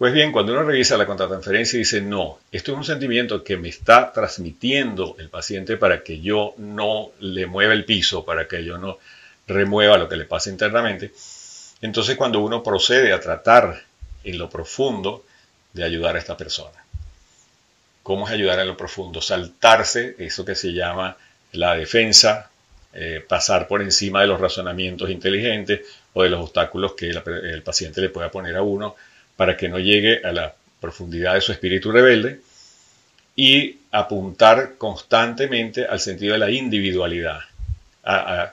Pues 0.00 0.14
bien, 0.14 0.32
cuando 0.32 0.54
uno 0.54 0.62
revisa 0.62 0.96
la 0.96 1.04
contratransferencia 1.04 1.76
y 1.76 1.80
dice, 1.80 2.00
no, 2.00 2.38
esto 2.52 2.72
es 2.72 2.78
un 2.78 2.84
sentimiento 2.84 3.44
que 3.44 3.58
me 3.58 3.68
está 3.68 4.10
transmitiendo 4.14 5.14
el 5.18 5.28
paciente 5.28 5.76
para 5.76 6.02
que 6.02 6.22
yo 6.22 6.54
no 6.56 7.10
le 7.20 7.46
mueva 7.46 7.74
el 7.74 7.84
piso, 7.84 8.24
para 8.24 8.48
que 8.48 8.64
yo 8.64 8.78
no 8.78 8.96
remueva 9.46 9.98
lo 9.98 10.08
que 10.08 10.16
le 10.16 10.24
pasa 10.24 10.48
internamente, 10.48 11.12
entonces 11.82 12.16
cuando 12.16 12.40
uno 12.40 12.62
procede 12.62 13.12
a 13.12 13.20
tratar 13.20 13.82
en 14.24 14.38
lo 14.38 14.48
profundo 14.48 15.26
de 15.74 15.84
ayudar 15.84 16.16
a 16.16 16.20
esta 16.20 16.34
persona. 16.34 16.82
¿Cómo 18.02 18.26
es 18.26 18.32
ayudar 18.32 18.58
en 18.60 18.68
lo 18.68 18.78
profundo? 18.78 19.20
Saltarse, 19.20 20.16
eso 20.18 20.46
que 20.46 20.54
se 20.54 20.72
llama 20.72 21.18
la 21.52 21.74
defensa, 21.74 22.48
eh, 22.94 23.22
pasar 23.28 23.68
por 23.68 23.82
encima 23.82 24.22
de 24.22 24.28
los 24.28 24.40
razonamientos 24.40 25.10
inteligentes 25.10 25.82
o 26.14 26.22
de 26.22 26.30
los 26.30 26.40
obstáculos 26.40 26.94
que 26.94 27.10
el 27.10 27.62
paciente 27.62 28.00
le 28.00 28.08
pueda 28.08 28.30
poner 28.30 28.56
a 28.56 28.62
uno 28.62 28.96
para 29.40 29.56
que 29.56 29.70
no 29.70 29.78
llegue 29.78 30.20
a 30.22 30.32
la 30.32 30.54
profundidad 30.82 31.32
de 31.32 31.40
su 31.40 31.50
espíritu 31.50 31.90
rebelde 31.90 32.42
y 33.34 33.78
apuntar 33.90 34.74
constantemente 34.76 35.86
al 35.86 35.98
sentido 35.98 36.34
de 36.34 36.40
la 36.40 36.50
individualidad, 36.50 37.40
a, 38.04 38.52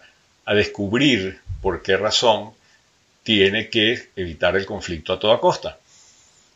descubrir 0.56 1.42
por 1.62 1.82
qué 1.82 1.98
razón 1.98 2.52
tiene 3.24 3.68
que 3.68 4.12
evitar 4.16 4.56
el 4.56 4.66
conflicto 4.66 5.12
a 5.12 5.20
toda 5.20 5.42
costa. 5.42 5.78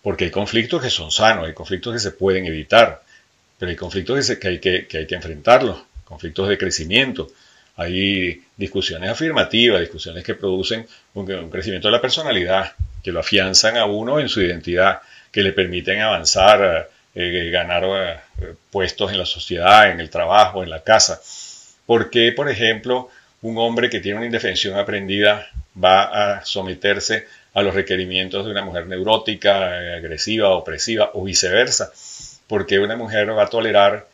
Porque 0.01 0.23
hay 0.23 0.31
conflictos 0.31 0.81
que 0.81 0.89
son 0.89 1.11
sanos, 1.11 1.45
hay 1.45 1.53
conflictos 1.53 1.91
que 1.91 1.99
se 1.99 2.11
pueden 2.11 2.45
evitar, 2.45 3.03
pero 3.59 3.69
hay 3.69 3.75
conflictos 3.75 4.31
que, 4.37 4.47
hay, 4.47 4.59
que, 4.59 4.87
hay 4.93 5.07
que 5.07 5.15
enfrentarlos, 5.15 5.83
conflictos 6.05 6.47
de 6.47 6.57
crecimiento. 6.57 7.27
Hay 7.81 8.41
discusiones 8.57 9.09
afirmativas, 9.09 9.79
discusiones 9.79 10.23
que 10.23 10.35
producen 10.35 10.85
un, 11.15 11.49
crecimiento 11.49 11.87
de 11.87 11.93
la 11.93 12.01
personalidad, 12.01 12.73
que 13.03 13.11
lo 13.11 13.21
afianzan 13.21 13.77
a 13.77 13.85
uno 13.85 14.19
en 14.19 14.29
su 14.29 14.41
identidad, 14.41 15.01
que 15.31 15.41
le 15.41 15.51
permiten 15.51 15.99
avanzar, 15.99 16.89
eh, 17.15 17.49
ganar 17.51 17.83
eh, 17.85 18.53
puestos 18.69 19.11
en 19.11 19.17
la 19.17 19.25
sociedad, 19.25 19.89
en 19.89 19.99
el 19.99 20.09
trabajo, 20.09 20.63
en 20.63 20.69
la 20.69 20.83
casa. 20.83 21.19
Porque, 21.87 22.31
por 22.33 22.49
ejemplo, 22.49 23.09
un 23.41 23.57
hombre 23.57 23.89
que 23.89 23.99
tiene 23.99 24.17
una 24.17 24.27
indefensión 24.27 24.77
aprendida 24.77 25.47
va 25.81 26.03
a 26.37 26.45
someterse 26.45 27.25
a 27.53 27.63
los 27.63 27.73
requerimientos 27.73 28.45
de 28.45 28.51
una 28.51 28.63
mujer 28.63 28.85
neurótica, 28.85 29.81
eh, 29.81 29.95
agresiva, 29.95 30.49
opresiva 30.49 31.11
o 31.15 31.23
viceversa, 31.23 31.91
porque 32.47 32.79
una 32.79 32.95
mujer 32.95 33.35
va 33.35 33.43
a 33.43 33.49
tolerar 33.49 34.07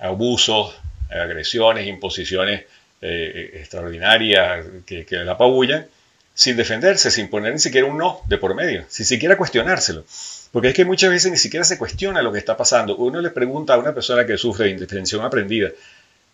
abusos, 0.00 0.74
agresiones, 1.08 1.86
imposiciones 1.86 2.64
eh, 3.02 3.50
extraordinarias 3.54 4.64
que, 4.86 5.04
que 5.04 5.16
la 5.16 5.32
apabullan 5.32 5.86
sin 6.34 6.56
defenderse, 6.56 7.10
sin 7.10 7.28
poner 7.28 7.52
ni 7.52 7.58
siquiera 7.58 7.86
un 7.86 7.98
no 7.98 8.20
de 8.26 8.38
por 8.38 8.54
medio, 8.54 8.84
sin 8.88 9.04
siquiera 9.04 9.36
cuestionárselo. 9.36 10.04
Porque 10.50 10.68
es 10.68 10.74
que 10.74 10.84
muchas 10.84 11.10
veces 11.10 11.30
ni 11.30 11.38
siquiera 11.38 11.64
se 11.64 11.78
cuestiona 11.78 12.22
lo 12.22 12.32
que 12.32 12.38
está 12.38 12.56
pasando. 12.56 12.96
Uno 12.96 13.20
le 13.20 13.30
pregunta 13.30 13.74
a 13.74 13.78
una 13.78 13.94
persona 13.94 14.26
que 14.26 14.36
sufre 14.36 14.66
de 14.66 14.70
indefensión 14.72 15.24
aprendida, 15.24 15.70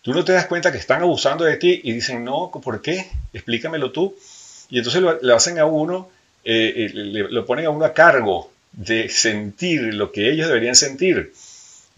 tú 0.01 0.13
no 0.13 0.23
te 0.23 0.33
das 0.33 0.45
cuenta 0.45 0.71
que 0.71 0.77
están 0.77 1.01
abusando 1.01 1.43
de 1.43 1.57
ti 1.57 1.81
y 1.83 1.93
dicen, 1.93 2.23
no, 2.23 2.51
¿por 2.51 2.81
qué? 2.81 3.07
Explícamelo 3.33 3.91
tú. 3.91 4.15
Y 4.69 4.77
entonces 4.77 5.01
lo, 5.01 5.35
hacen 5.35 5.59
a 5.59 5.65
uno, 5.65 6.09
eh, 6.43 6.73
eh, 6.75 6.91
lo 6.93 7.45
ponen 7.45 7.65
a 7.65 7.69
uno 7.69 7.85
a 7.85 7.93
cargo 7.93 8.51
de 8.71 9.09
sentir 9.09 9.93
lo 9.93 10.11
que 10.11 10.31
ellos 10.31 10.47
deberían 10.47 10.75
sentir. 10.75 11.33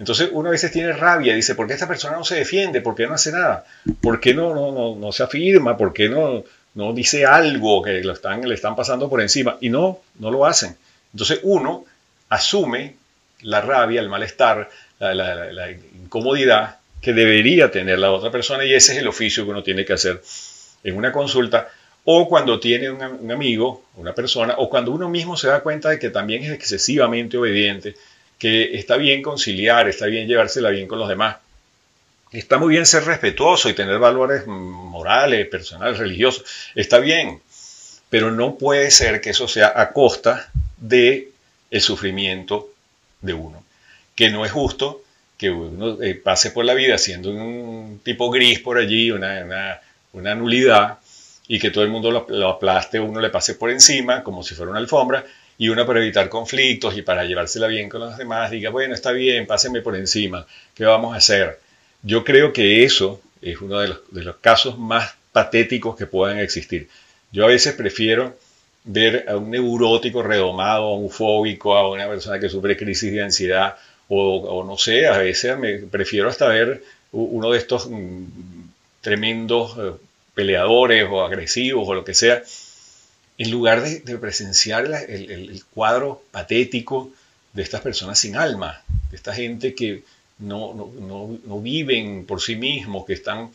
Entonces 0.01 0.29
uno 0.31 0.49
a 0.49 0.51
veces 0.51 0.71
tiene 0.71 0.93
rabia 0.93 1.35
dice, 1.35 1.53
¿por 1.53 1.67
qué 1.67 1.73
esta 1.73 1.87
persona 1.87 2.17
no 2.17 2.25
se 2.25 2.33
defiende? 2.35 2.81
¿Por 2.81 2.95
qué 2.95 3.05
no 3.05 3.13
hace 3.13 3.31
nada? 3.31 3.65
¿Por 4.01 4.19
qué 4.19 4.33
no, 4.33 4.55
no, 4.55 4.95
no, 4.95 5.11
se 5.11 5.21
afirma? 5.21 5.77
¿Por 5.77 5.93
qué 5.93 6.09
no, 6.09 6.43
no 6.73 6.91
dice 6.91 7.27
algo 7.27 7.83
que 7.83 8.03
lo 8.03 8.13
están, 8.13 8.41
le 8.41 8.55
están 8.55 8.75
pasando 8.75 9.07
por 9.07 9.21
encima? 9.21 9.57
Y 9.61 9.69
no, 9.69 9.99
no 10.17 10.31
lo 10.31 10.47
hacen. 10.47 10.75
Entonces 11.13 11.41
uno 11.43 11.85
asume 12.29 12.95
la 13.43 13.61
rabia, 13.61 14.01
el 14.01 14.09
malestar, 14.09 14.71
la 14.97 15.69
incomodidad 15.71 16.77
que 16.99 17.13
debería 17.13 17.69
tener 17.69 17.99
la 17.99 18.11
otra 18.11 18.31
persona 18.31 18.65
y 18.65 18.73
ese 18.73 18.93
es 18.93 18.97
el 18.97 19.07
oficio 19.07 19.45
que 19.45 19.51
uno 19.51 19.61
tiene 19.61 19.85
que 19.85 19.93
hacer 19.93 20.19
en 20.83 20.97
una 20.97 21.11
consulta 21.11 21.69
o 22.05 22.27
cuando 22.27 22.59
tiene 22.59 22.89
un, 22.89 23.31
amigo, 23.31 23.83
una 23.97 24.15
persona, 24.15 24.55
o 24.57 24.69
cuando 24.69 24.91
uno 24.91 25.07
mismo 25.09 25.37
se 25.37 25.47
da 25.47 25.61
cuenta 25.61 25.89
de 25.89 25.99
que 25.99 26.09
también 26.09 26.43
es 26.43 26.51
excesivamente 26.51 27.37
obediente, 27.37 27.95
que 28.41 28.75
está 28.75 28.97
bien 28.97 29.21
conciliar, 29.21 29.87
está 29.87 30.07
bien 30.07 30.27
llevársela 30.27 30.71
bien 30.71 30.87
con 30.87 30.97
los 30.97 31.07
demás. 31.07 31.37
Está 32.31 32.57
muy 32.57 32.69
bien 32.69 32.87
ser 32.87 33.03
respetuoso 33.03 33.69
y 33.69 33.75
tener 33.75 33.99
valores 33.99 34.47
morales, 34.47 35.47
personales, 35.47 35.99
religiosos. 35.99 36.43
Está 36.73 36.97
bien, 36.97 37.39
pero 38.09 38.31
no 38.31 38.57
puede 38.57 38.89
ser 38.89 39.21
que 39.21 39.29
eso 39.29 39.47
sea 39.47 39.71
a 39.75 39.93
costa 39.93 40.49
de 40.77 41.29
el 41.69 41.81
sufrimiento 41.81 42.71
de 43.21 43.35
uno. 43.35 43.63
Que 44.15 44.31
no 44.31 44.43
es 44.43 44.51
justo 44.51 45.03
que 45.37 45.51
uno 45.51 46.01
eh, 46.01 46.15
pase 46.15 46.49
por 46.49 46.65
la 46.65 46.73
vida 46.73 46.97
siendo 46.97 47.29
un 47.29 48.01
tipo 48.03 48.31
gris 48.31 48.57
por 48.57 48.79
allí, 48.79 49.11
una, 49.11 49.79
una, 50.13 50.33
nulidad, 50.33 50.97
y 51.47 51.59
que 51.59 51.69
todo 51.69 51.83
el 51.83 51.91
mundo 51.91 52.25
lo, 52.27 52.49
aplaste, 52.49 52.99
uno 52.99 53.19
le 53.19 53.29
pase 53.29 53.53
por 53.53 53.69
encima, 53.69 54.23
como 54.23 54.41
si 54.41 54.55
fuera 54.55 54.71
una 54.71 54.79
alfombra, 54.79 55.23
y 55.57 55.69
uno 55.69 55.85
para 55.85 55.99
evitar 55.99 56.29
conflictos 56.29 56.97
y 56.97 57.01
para 57.01 57.25
llevársela 57.25 57.67
bien 57.67 57.89
con 57.89 58.01
los 58.01 58.17
demás, 58.17 58.51
diga, 58.51 58.69
bueno, 58.69 58.93
está 58.93 59.11
bien, 59.11 59.45
pásenme 59.45 59.81
por 59.81 59.95
encima, 59.95 60.45
¿qué 60.73 60.85
vamos 60.85 61.13
a 61.13 61.17
hacer? 61.17 61.59
Yo 62.03 62.23
creo 62.23 62.51
que 62.53 62.83
eso 62.83 63.21
es 63.41 63.61
uno 63.61 63.79
de 63.79 64.23
los, 64.23 64.35
casos 64.37 64.77
más 64.77 65.13
patéticos 65.31 65.95
que 65.95 66.07
puedan 66.07 66.39
existir. 66.39 66.89
Yo 67.31 67.45
a 67.45 67.47
veces 67.47 67.73
prefiero 67.73 68.35
ver 68.83 69.25
a 69.27 69.37
un 69.37 69.51
neurótico 69.51 70.23
redomado, 70.23 70.85
a 70.85 70.95
un 70.95 71.09
fóbico, 71.09 71.75
a 71.75 71.89
una 71.89 72.07
persona 72.07 72.39
que 72.39 72.49
sufre 72.49 72.77
crisis 72.77 73.11
de 73.11 73.21
ansiedad, 73.21 73.75
o, 74.09 74.63
no 74.67 74.77
sé, 74.77 75.07
a 75.07 75.17
veces 75.17 75.57
me 75.57 75.77
prefiero 75.79 76.27
hasta 76.27 76.47
ver 76.47 76.83
uno 77.13 77.51
de 77.51 77.57
estos 77.57 77.89
mm, 77.89 78.23
tremendos 78.99 79.77
eh, 79.77 79.93
peleadores 80.33 81.07
o 81.09 81.23
agresivos 81.23 81.87
o 81.87 81.93
lo 81.93 82.03
que 82.03 82.13
sea, 82.13 82.43
en 83.41 83.49
lugar 83.49 83.81
de, 83.81 84.17
presenciar 84.19 84.85
el, 84.85 85.63
cuadro 85.73 86.21
patético 86.29 87.11
de 87.53 87.63
estas 87.63 87.81
personas 87.81 88.19
sin 88.19 88.37
alma, 88.37 88.83
de 89.09 89.17
esta 89.17 89.33
gente 89.33 89.73
que 89.73 90.03
no, 90.37 90.75
no, 90.75 91.59
viven 91.59 92.27
por 92.27 92.39
sí 92.39 92.55
mismos, 92.55 93.03
que 93.03 93.13
están 93.13 93.49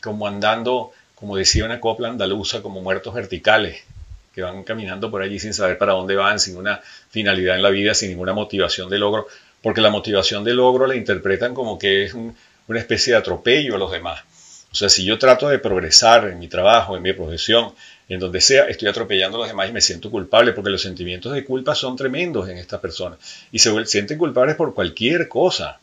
como 0.00 0.28
andando, 0.28 0.92
como 1.16 1.36
decía 1.36 1.64
una 1.64 1.80
copla 1.80 2.08
andaluza, 2.08 2.62
como 2.62 2.82
muertos 2.82 3.14
verticales, 3.14 3.82
que 4.32 4.42
van 4.42 4.62
caminando 4.62 5.10
por 5.10 5.22
allí 5.22 5.40
sin 5.40 5.54
saber 5.54 5.76
para 5.76 5.94
dónde 5.94 6.14
van, 6.14 6.38
sin 6.38 6.56
una 6.56 6.80
finalidad 7.10 7.56
en 7.56 7.62
la 7.62 7.70
vida, 7.70 7.94
sin 7.94 8.10
ninguna 8.10 8.34
motivación 8.34 8.88
de 8.90 9.00
logro, 9.00 9.26
porque 9.60 9.80
la 9.80 9.90
motivación 9.90 10.44
de 10.44 10.54
logro 10.54 10.86
la 10.86 10.94
interpretan 10.94 11.52
como 11.52 11.80
que 11.80 12.04
es 12.04 12.14
una 12.14 12.78
especie 12.78 13.14
de 13.14 13.18
atropello 13.18 13.74
a 13.74 13.78
los 13.78 13.90
demás. 13.90 14.20
O 14.70 14.74
sea, 14.74 14.88
si 14.88 15.04
yo 15.04 15.18
trato 15.18 15.48
de 15.48 15.58
progresar 15.58 16.28
en 16.28 16.38
mi 16.38 16.48
trabajo, 16.48 16.96
en 16.96 17.02
mi 17.02 17.12
profesión, 17.12 17.74
en 18.12 18.20
donde 18.20 18.40
sea, 18.40 18.64
estoy 18.64 18.88
atropellando 18.88 19.38
a 19.38 19.40
los 19.40 19.48
demás 19.48 19.68
y 19.68 19.72
me 19.72 19.80
siento 19.80 20.10
culpable, 20.10 20.52
porque 20.52 20.70
los 20.70 20.82
sentimientos 20.82 21.32
de 21.32 21.44
culpa 21.44 21.74
son 21.74 21.96
tremendos 21.96 22.48
en 22.48 22.58
estas 22.58 22.80
personas. 22.80 23.18
Y 23.52 23.58
se 23.58 23.86
sienten 23.86 24.18
culpables 24.18 24.56
por 24.56 24.74
cualquier 24.74 25.28
cosa. 25.28 25.78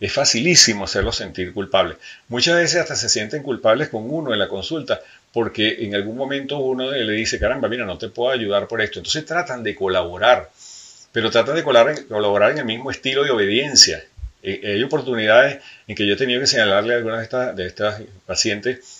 Es 0.00 0.12
facilísimo 0.12 0.84
hacerlos 0.84 1.16
sentir 1.16 1.52
culpables. 1.52 1.98
Muchas 2.28 2.56
veces 2.56 2.80
hasta 2.80 2.94
se 2.94 3.08
sienten 3.08 3.42
culpables 3.42 3.88
con 3.88 4.08
uno 4.08 4.32
en 4.32 4.38
la 4.38 4.48
consulta, 4.48 5.00
porque 5.32 5.84
en 5.84 5.94
algún 5.94 6.16
momento 6.16 6.58
uno 6.58 6.90
le 6.90 7.12
dice, 7.12 7.38
caramba, 7.38 7.68
mira, 7.68 7.84
no 7.84 7.98
te 7.98 8.08
puedo 8.08 8.30
ayudar 8.30 8.68
por 8.68 8.80
esto. 8.80 9.00
Entonces 9.00 9.24
tratan 9.24 9.62
de 9.62 9.74
colaborar 9.74 10.50
pero 11.12 11.30
tratan 11.30 11.56
de 11.56 11.62
colaborar 11.62 12.52
en 12.52 12.58
el 12.58 12.64
mismo 12.64 12.90
estilo 12.90 13.24
de 13.24 13.30
obediencia. 13.30 14.04
Eh, 14.42 14.60
hay 14.64 14.82
oportunidades 14.82 15.62
en 15.86 15.96
que 15.96 16.06
yo 16.06 16.14
he 16.14 16.16
tenido 16.16 16.40
que 16.40 16.46
señalarle 16.46 16.94
a 16.94 16.96
algunas 16.98 17.18
de 17.18 17.24
estas, 17.24 17.56
de 17.56 17.66
estas 17.66 18.02
pacientes, 18.26 18.97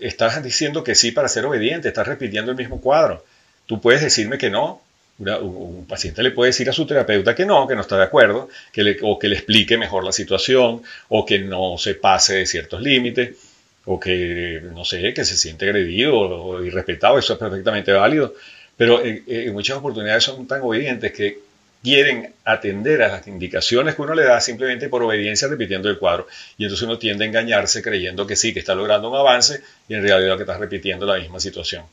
estás 0.00 0.42
diciendo 0.42 0.84
que 0.84 0.94
sí 0.94 1.12
para 1.12 1.28
ser 1.28 1.44
obediente, 1.46 1.88
estás 1.88 2.06
repitiendo 2.06 2.50
el 2.50 2.56
mismo 2.56 2.80
cuadro. 2.80 3.24
Tú 3.66 3.80
puedes 3.80 4.00
decirme 4.00 4.38
que 4.38 4.50
no, 4.50 4.82
un 5.18 5.86
paciente 5.86 6.22
le 6.22 6.30
puede 6.30 6.48
decir 6.48 6.68
a 6.70 6.72
su 6.72 6.86
terapeuta 6.86 7.34
que 7.34 7.44
no, 7.44 7.66
que 7.68 7.74
no 7.74 7.82
está 7.82 7.96
de 7.96 8.04
acuerdo, 8.04 8.48
que 8.72 8.82
le, 8.82 8.96
o 9.02 9.18
que 9.18 9.28
le 9.28 9.36
explique 9.36 9.76
mejor 9.76 10.04
la 10.04 10.12
situación, 10.12 10.82
o 11.08 11.26
que 11.26 11.38
no 11.38 11.76
se 11.78 11.94
pase 11.94 12.36
de 12.36 12.46
ciertos 12.46 12.80
límites, 12.80 13.36
o 13.84 13.98
que, 14.00 14.62
no 14.74 14.84
sé, 14.84 15.12
que 15.14 15.24
se 15.24 15.36
siente 15.36 15.66
agredido 15.66 16.18
o 16.18 16.64
irrespetado, 16.64 17.18
eso 17.18 17.34
es 17.34 17.38
perfectamente 17.38 17.92
válido. 17.92 18.34
Pero 18.76 19.04
en, 19.04 19.52
muchas 19.52 19.76
oportunidades 19.76 20.24
son 20.24 20.46
tan 20.46 20.62
obedientes 20.62 21.12
que 21.12 21.38
quieren 21.82 22.34
atender 22.44 23.02
a 23.02 23.08
las 23.08 23.26
indicaciones 23.26 23.94
que 23.94 24.02
uno 24.02 24.14
le 24.14 24.24
da 24.24 24.40
simplemente 24.40 24.88
por 24.88 25.02
obediencia 25.02 25.48
repitiendo 25.48 25.88
el 25.88 25.98
cuadro. 25.98 26.26
Y 26.58 26.64
entonces 26.64 26.86
uno 26.86 26.98
tiende 26.98 27.24
a 27.24 27.28
engañarse 27.28 27.82
creyendo 27.82 28.26
que 28.26 28.36
sí, 28.36 28.52
que 28.52 28.60
está 28.60 28.74
logrando 28.74 29.10
un 29.10 29.16
avance 29.16 29.62
y 29.88 29.94
en 29.94 30.02
realidad 30.02 30.36
que 30.36 30.42
está 30.42 30.58
repitiendo 30.58 31.06
la 31.06 31.18
misma 31.18 31.40
situación. 31.40 31.84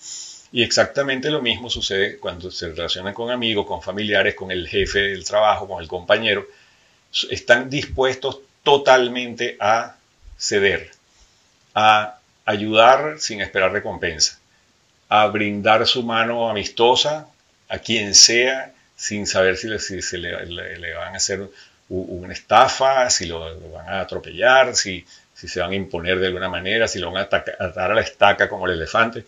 Y 0.52 0.64
exactamente 0.64 1.30
lo 1.30 1.42
mismo 1.42 1.70
sucede 1.70 2.18
cuando 2.18 2.52
se 2.52 2.70
relacionan 2.70 3.14
con 3.14 3.32
amigos, 3.32 3.66
con 3.66 3.82
familiares, 3.82 4.36
con 4.36 4.52
el 4.52 4.68
jefe 4.68 5.00
del 5.00 5.24
trabajo, 5.24 5.68
con 5.68 5.82
el 5.82 5.88
compañero. 5.88 6.48
Están 7.30 7.70
dispuestos 7.70 8.40
totalmente 8.64 9.58
a 9.60 9.98
ceder, 10.38 10.92
a 11.74 12.20
ayudar 12.46 13.20
sin 13.20 13.42
esperar 13.42 13.72
recompensa 13.72 14.40
a 15.10 15.28
brindar 15.28 15.88
su 15.88 16.04
mano 16.04 16.50
amistosa 16.50 17.28
a 17.70 17.80
quien 17.80 18.14
sea, 18.14 18.74
sin 18.98 19.28
saber 19.28 19.56
si 19.56 19.68
le, 19.68 19.80
si, 19.80 20.18
le, 20.18 20.94
van 20.96 21.14
a 21.14 21.18
hacer 21.18 21.48
una 21.88 22.34
estafa, 22.34 23.10
si 23.10 23.28
lo, 23.28 23.40
van 23.72 23.88
a 23.88 24.02
atropellar, 24.02 24.76
si, 24.76 25.06
si, 25.34 25.48
se 25.48 25.62
van 25.62 25.72
a 25.72 25.76
imponer 25.76 26.20
de 26.20 26.28
alguna 26.28 26.50
manera, 26.50 26.88
si 26.88 27.00
lo 27.00 27.12
van 27.12 27.28
a 27.32 27.36
atar 27.36 27.92
a 27.92 27.96
la 27.96 28.02
estaca 28.02 28.50
como 28.50 28.66
el 28.66 28.74
elefante. 28.74 29.24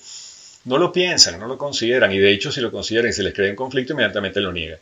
No 0.66 0.78
lo 0.78 0.92
piensan, 0.92 1.40
no 1.40 1.48
lo 1.48 1.58
consideran, 1.58 2.12
y 2.12 2.18
de 2.18 2.32
hecho 2.32 2.52
si 2.52 2.60
lo 2.60 2.72
consideran 2.72 3.12
y 3.12 3.14
se 3.14 3.24
les 3.24 3.34
cree 3.34 3.50
en 3.50 3.56
conflicto, 3.56 3.94
inmediatamente 3.94 4.42
lo 4.42 4.52
niegan. 4.52 4.80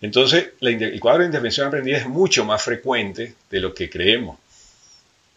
Entonces, 0.00 0.50
el 0.60 0.98
cuadro 1.00 1.20
de 1.20 1.26
intervención 1.26 1.68
aprendida 1.68 1.98
es 1.98 2.06
mucho 2.08 2.44
más 2.44 2.62
frecuente 2.62 3.34
de 3.48 3.60
lo 3.60 3.72
que 3.72 3.88
creemos. 3.88 4.38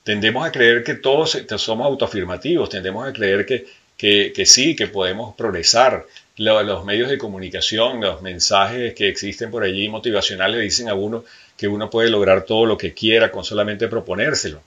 Tendemos 0.03 0.47
a 0.47 0.51
creer 0.51 0.83
que 0.83 0.95
todos 0.95 1.37
somos 1.57 1.85
autoafirmativos, 1.85 2.69
tendemos 2.69 3.07
a 3.07 3.13
creer 3.13 3.45
que 3.45 3.65
que, 3.97 4.45
sí, 4.45 4.75
que 4.75 4.87
podemos 4.87 5.35
progresar, 5.35 6.05
los 6.37 6.85
medios 6.85 7.09
de 7.09 7.17
comunicación, 7.17 7.99
los 7.99 8.21
mensajes 8.21 8.93
que 8.93 9.09
existen 9.09 9.49
por 9.49 9.63
allí 9.63 9.89
motivacionales 9.89 10.61
dicen 10.61 10.87
a 10.87 10.93
uno 10.93 11.25
que 11.57 11.67
uno 11.67 11.89
puede 11.89 12.09
lograr 12.09 12.43
todo 12.43 12.65
lo 12.65 12.77
que 12.77 12.93
quiera 12.93 13.31
con 13.31 13.43
solamente 13.43 13.87
proponérselo. 13.87 14.61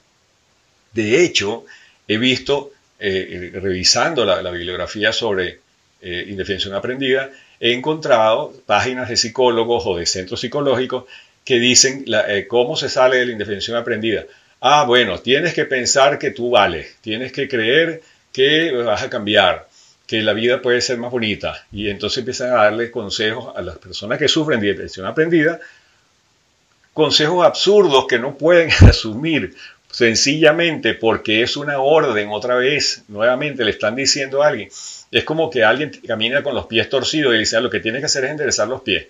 De 0.91 1.23
hecho, 1.23 1.65
he 2.07 2.17
visto, 2.17 2.71
eh, 2.99 3.51
revisando 3.53 4.25
la, 4.25 4.51
bibliografía 4.51 5.13
sobre 5.13 5.59
eh, 6.01 6.25
indefensión 6.27 6.73
aprendida, 6.73 7.29
he 7.59 7.71
encontrado 7.73 8.53
páginas 8.65 9.07
de 9.07 9.15
psicólogos 9.15 9.83
o 9.85 9.97
de 9.97 10.05
centros 10.05 10.41
psicológicos 10.41 11.05
que 11.45 11.59
dicen 11.59 12.05
eh, 12.27 12.45
cómo 12.47 12.75
se 12.75 12.89
sale 12.89 13.17
de 13.17 13.27
la 13.27 13.31
indefensión 13.31 13.77
aprendida. 13.77 14.25
Ah, 14.59 14.83
bueno, 14.85 15.19
tienes 15.19 15.53
que 15.53 15.65
pensar 15.65 16.19
que 16.19 16.31
tú 16.31 16.51
vales, 16.51 16.95
tienes 17.01 17.31
que 17.31 17.47
creer 17.47 18.01
que 18.33 18.71
vas 18.71 19.01
a 19.03 19.09
cambiar, 19.09 19.67
que 20.11 20.21
la 20.21 20.33
vida 20.33 20.61
puede 20.61 20.81
ser 20.81 20.97
más 20.97 21.09
bonita. 21.09 21.65
Y 21.71 21.87
entonces 21.87 22.17
empiezan 22.17 22.49
a 22.49 22.63
darle 22.63 22.91
consejos 22.91 23.53
a 23.55 23.61
las 23.61 23.77
personas 23.77 24.19
que 24.19 24.27
sufren 24.27 24.59
de 24.59 24.67
indefensión 24.67 25.05
aprendida, 25.05 25.57
consejos 26.91 27.45
absurdos 27.45 28.07
que 28.09 28.19
no 28.19 28.37
pueden 28.37 28.69
asumir 28.89 29.55
sencillamente 29.89 30.95
porque 30.95 31.43
es 31.43 31.55
una 31.55 31.79
orden 31.79 32.27
otra 32.29 32.55
vez, 32.55 33.05
nuevamente 33.07 33.63
le 33.63 33.71
están 33.71 33.95
diciendo 33.95 34.43
a 34.43 34.49
alguien. 34.49 34.67
Es 35.11 35.23
como 35.23 35.49
que 35.49 35.63
alguien 35.63 35.91
camina 36.05 36.43
con 36.43 36.55
los 36.55 36.65
pies 36.65 36.89
torcidos 36.89 37.33
y 37.33 37.37
dice, 37.37 37.55
ah, 37.55 37.61
lo 37.61 37.69
que 37.69 37.79
tiene 37.79 37.99
que 37.99 38.07
hacer 38.07 38.25
es 38.25 38.31
enderezar 38.31 38.67
los 38.67 38.81
pies. 38.81 39.07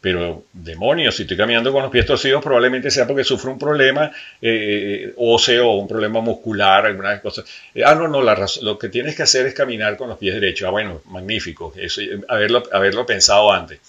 Pero 0.00 0.44
demonios, 0.52 1.16
si 1.16 1.22
estoy 1.22 1.36
caminando 1.36 1.72
con 1.72 1.82
los 1.82 1.90
pies 1.90 2.06
torcidos, 2.06 2.42
probablemente 2.42 2.90
sea 2.90 3.06
porque 3.06 3.24
sufro 3.24 3.50
un 3.50 3.58
problema 3.58 4.12
eh, 4.40 5.12
óseo 5.16 5.70
o 5.70 5.78
un 5.78 5.88
problema 5.88 6.20
muscular, 6.20 6.86
algunas 6.86 7.20
cosas. 7.20 7.44
Eh, 7.74 7.82
ah, 7.84 7.96
no, 7.96 8.06
no, 8.06 8.22
lo 8.22 8.78
que 8.78 8.88
tienes 8.88 9.16
que 9.16 9.24
hacer 9.24 9.46
es 9.46 9.54
caminar 9.54 9.96
con 9.96 10.08
los 10.08 10.18
pies 10.18 10.34
derechos. 10.34 10.68
Ah, 10.68 10.70
bueno, 10.70 11.02
magnífico, 11.06 11.72
eso, 11.76 12.00
haberlo, 12.28 12.62
haberlo 12.72 13.04
pensado 13.06 13.52
antes. 13.52 13.80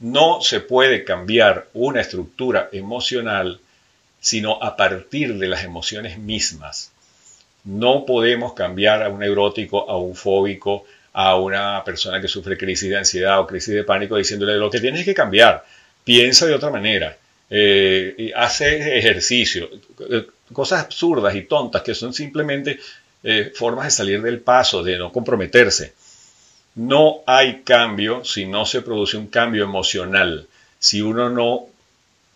No 0.00 0.40
se 0.40 0.60
puede 0.60 1.04
cambiar 1.04 1.66
una 1.74 2.00
estructura 2.00 2.70
emocional 2.72 3.60
sino 4.22 4.62
a 4.62 4.76
partir 4.76 5.36
de 5.36 5.48
las 5.48 5.64
emociones 5.64 6.16
mismas. 6.16 6.92
No 7.64 8.06
podemos 8.06 8.54
cambiar 8.54 9.02
a 9.02 9.08
un 9.08 9.18
neurótico, 9.18 9.90
a 9.90 9.98
un 9.98 10.14
fóbico, 10.14 10.84
a 11.14 11.36
una 11.36 11.82
persona 11.84 12.20
que 12.20 12.28
sufre 12.28 12.56
crisis 12.56 12.88
de 12.88 12.96
ansiedad 12.96 13.40
o 13.40 13.46
crisis 13.46 13.74
de 13.74 13.84
pánico 13.84 14.16
diciéndole 14.16 14.56
lo 14.56 14.70
que 14.70 14.80
tienes 14.80 15.04
que 15.04 15.14
cambiar, 15.14 15.64
piensa 16.04 16.46
de 16.46 16.54
otra 16.54 16.70
manera, 16.70 17.16
eh, 17.50 18.32
hace 18.34 18.98
ejercicio, 18.98 19.68
eh, 20.10 20.26
cosas 20.52 20.84
absurdas 20.84 21.34
y 21.34 21.42
tontas 21.42 21.82
que 21.82 21.94
son 21.94 22.14
simplemente 22.14 22.78
eh, 23.22 23.52
formas 23.54 23.84
de 23.86 23.90
salir 23.90 24.22
del 24.22 24.40
paso, 24.40 24.82
de 24.82 24.98
no 24.98 25.12
comprometerse. 25.12 25.92
No 26.74 27.20
hay 27.26 27.60
cambio 27.62 28.24
si 28.24 28.46
no 28.46 28.64
se 28.64 28.80
produce 28.80 29.18
un 29.18 29.26
cambio 29.26 29.64
emocional, 29.64 30.46
si 30.78 31.02
uno 31.02 31.28
no 31.28 31.66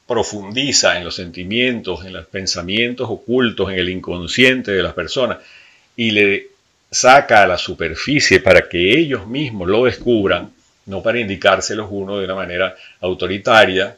profundiza 0.06 0.98
en 0.98 1.04
los 1.04 1.16
sentimientos, 1.16 2.04
en 2.04 2.12
los 2.12 2.26
pensamientos 2.26 3.08
ocultos, 3.10 3.70
en 3.70 3.78
el 3.78 3.88
inconsciente 3.88 4.72
de 4.72 4.82
las 4.82 4.92
personas 4.92 5.38
y 5.96 6.10
le 6.10 6.48
saca 6.90 7.42
a 7.42 7.46
la 7.46 7.58
superficie 7.58 8.40
para 8.40 8.68
que 8.68 8.98
ellos 8.98 9.26
mismos 9.26 9.68
lo 9.68 9.84
descubran, 9.84 10.52
no 10.86 11.02
para 11.02 11.20
indicárselos 11.20 11.88
uno 11.90 12.18
de 12.18 12.24
una 12.24 12.34
manera 12.34 12.74
autoritaria, 13.00 13.96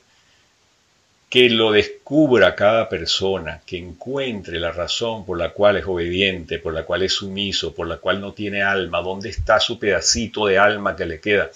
que 1.28 1.50
lo 1.50 1.72
descubra 1.72 2.54
cada 2.54 2.88
persona, 2.88 3.60
que 3.66 3.76
encuentre 3.76 4.58
la 4.58 4.72
razón 4.72 5.26
por 5.26 5.38
la 5.38 5.50
cual 5.50 5.76
es 5.76 5.84
obediente, 5.86 6.58
por 6.58 6.72
la 6.72 6.84
cual 6.84 7.02
es 7.02 7.12
sumiso, 7.12 7.74
por 7.74 7.86
la 7.86 7.98
cual 7.98 8.20
no 8.20 8.32
tiene 8.32 8.62
alma, 8.62 9.02
dónde 9.02 9.28
está 9.28 9.60
su 9.60 9.78
pedacito 9.78 10.46
de 10.46 10.58
alma 10.58 10.96
que 10.96 11.04
le 11.04 11.20
queda. 11.20 11.50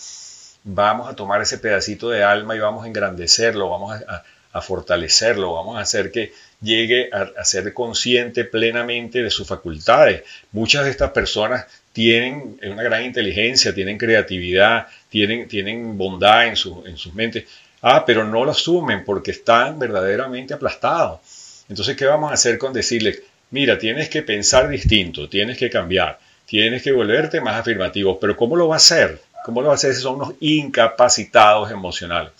Vamos 0.65 1.09
a 1.09 1.17
tomar 1.17 1.41
ese 1.41 1.59
pedacito 1.59 2.11
de 2.11 2.23
alma 2.23 2.55
y 2.55 2.59
vamos 2.59 2.85
a 2.85 2.87
engrandecerlo, 2.87 3.71
vamos 3.71 3.99
a, 4.07 4.23
a 4.53 4.61
fortalecerlo, 4.61 5.55
vamos 5.55 5.79
a 5.79 5.81
hacer 5.81 6.11
que 6.11 6.33
llegue 6.61 7.11
a, 7.13 7.45
ser 7.45 7.73
consciente 7.73 8.45
plenamente 8.45 9.23
de 9.23 9.31
sus 9.31 9.47
facultades. 9.47 10.23
Muchas 10.53 10.85
de 10.85 10.91
estas 10.91 11.11
personas 11.11 11.67
tienen 11.93 12.59
una 12.63 12.83
gran 12.83 13.05
inteligencia, 13.05 13.75
tienen 13.75 13.99
creatividad, 13.99 14.87
tienen, 15.09 15.49
tienen 15.49 15.99
bondad 15.99 16.47
en, 16.47 16.57
su, 16.57 16.85
en 16.87 16.97
sus 16.97 17.15
mentes. 17.15 17.45
Ah, 17.81 18.05
pero 18.07 18.25
no 18.25 18.45
lo 18.45 18.53
asumen 18.53 19.05
porque 19.05 19.33
están 19.33 19.79
verdaderamente 19.79 20.55
aplastados. 20.55 21.65
Entonces, 21.69 21.97
¿qué 21.97 22.05
vamos 22.05 22.31
a 22.31 22.35
hacer 22.35 22.59
con 22.59 22.73
decirles, 22.73 23.23
mira, 23.51 23.79
tienes 23.79 24.09
que 24.09 24.23
pensar 24.23 24.69
distinto, 24.69 25.29
tienes 25.29 25.59
que 25.59 25.71
cambiar, 25.71 26.19
tienes 26.47 26.83
que 26.83 26.93
volverte 26.93 27.41
más 27.41 27.59
afirmativo, 27.59 28.21
pero 28.21 28.37
¿cómo 28.37 28.57
lo 28.57 28.69
va 28.69 28.75
a 28.75 28.77
hacer? 28.77 29.21
¿Cómo 29.45 29.61
lo 29.61 29.69
va 29.69 29.75
a 29.75 29.77
hacer 29.77 29.95
si 29.95 30.03
son 30.03 30.17
unos 30.17 30.35
incapacitados 30.41 31.71
emocionales? 31.71 32.33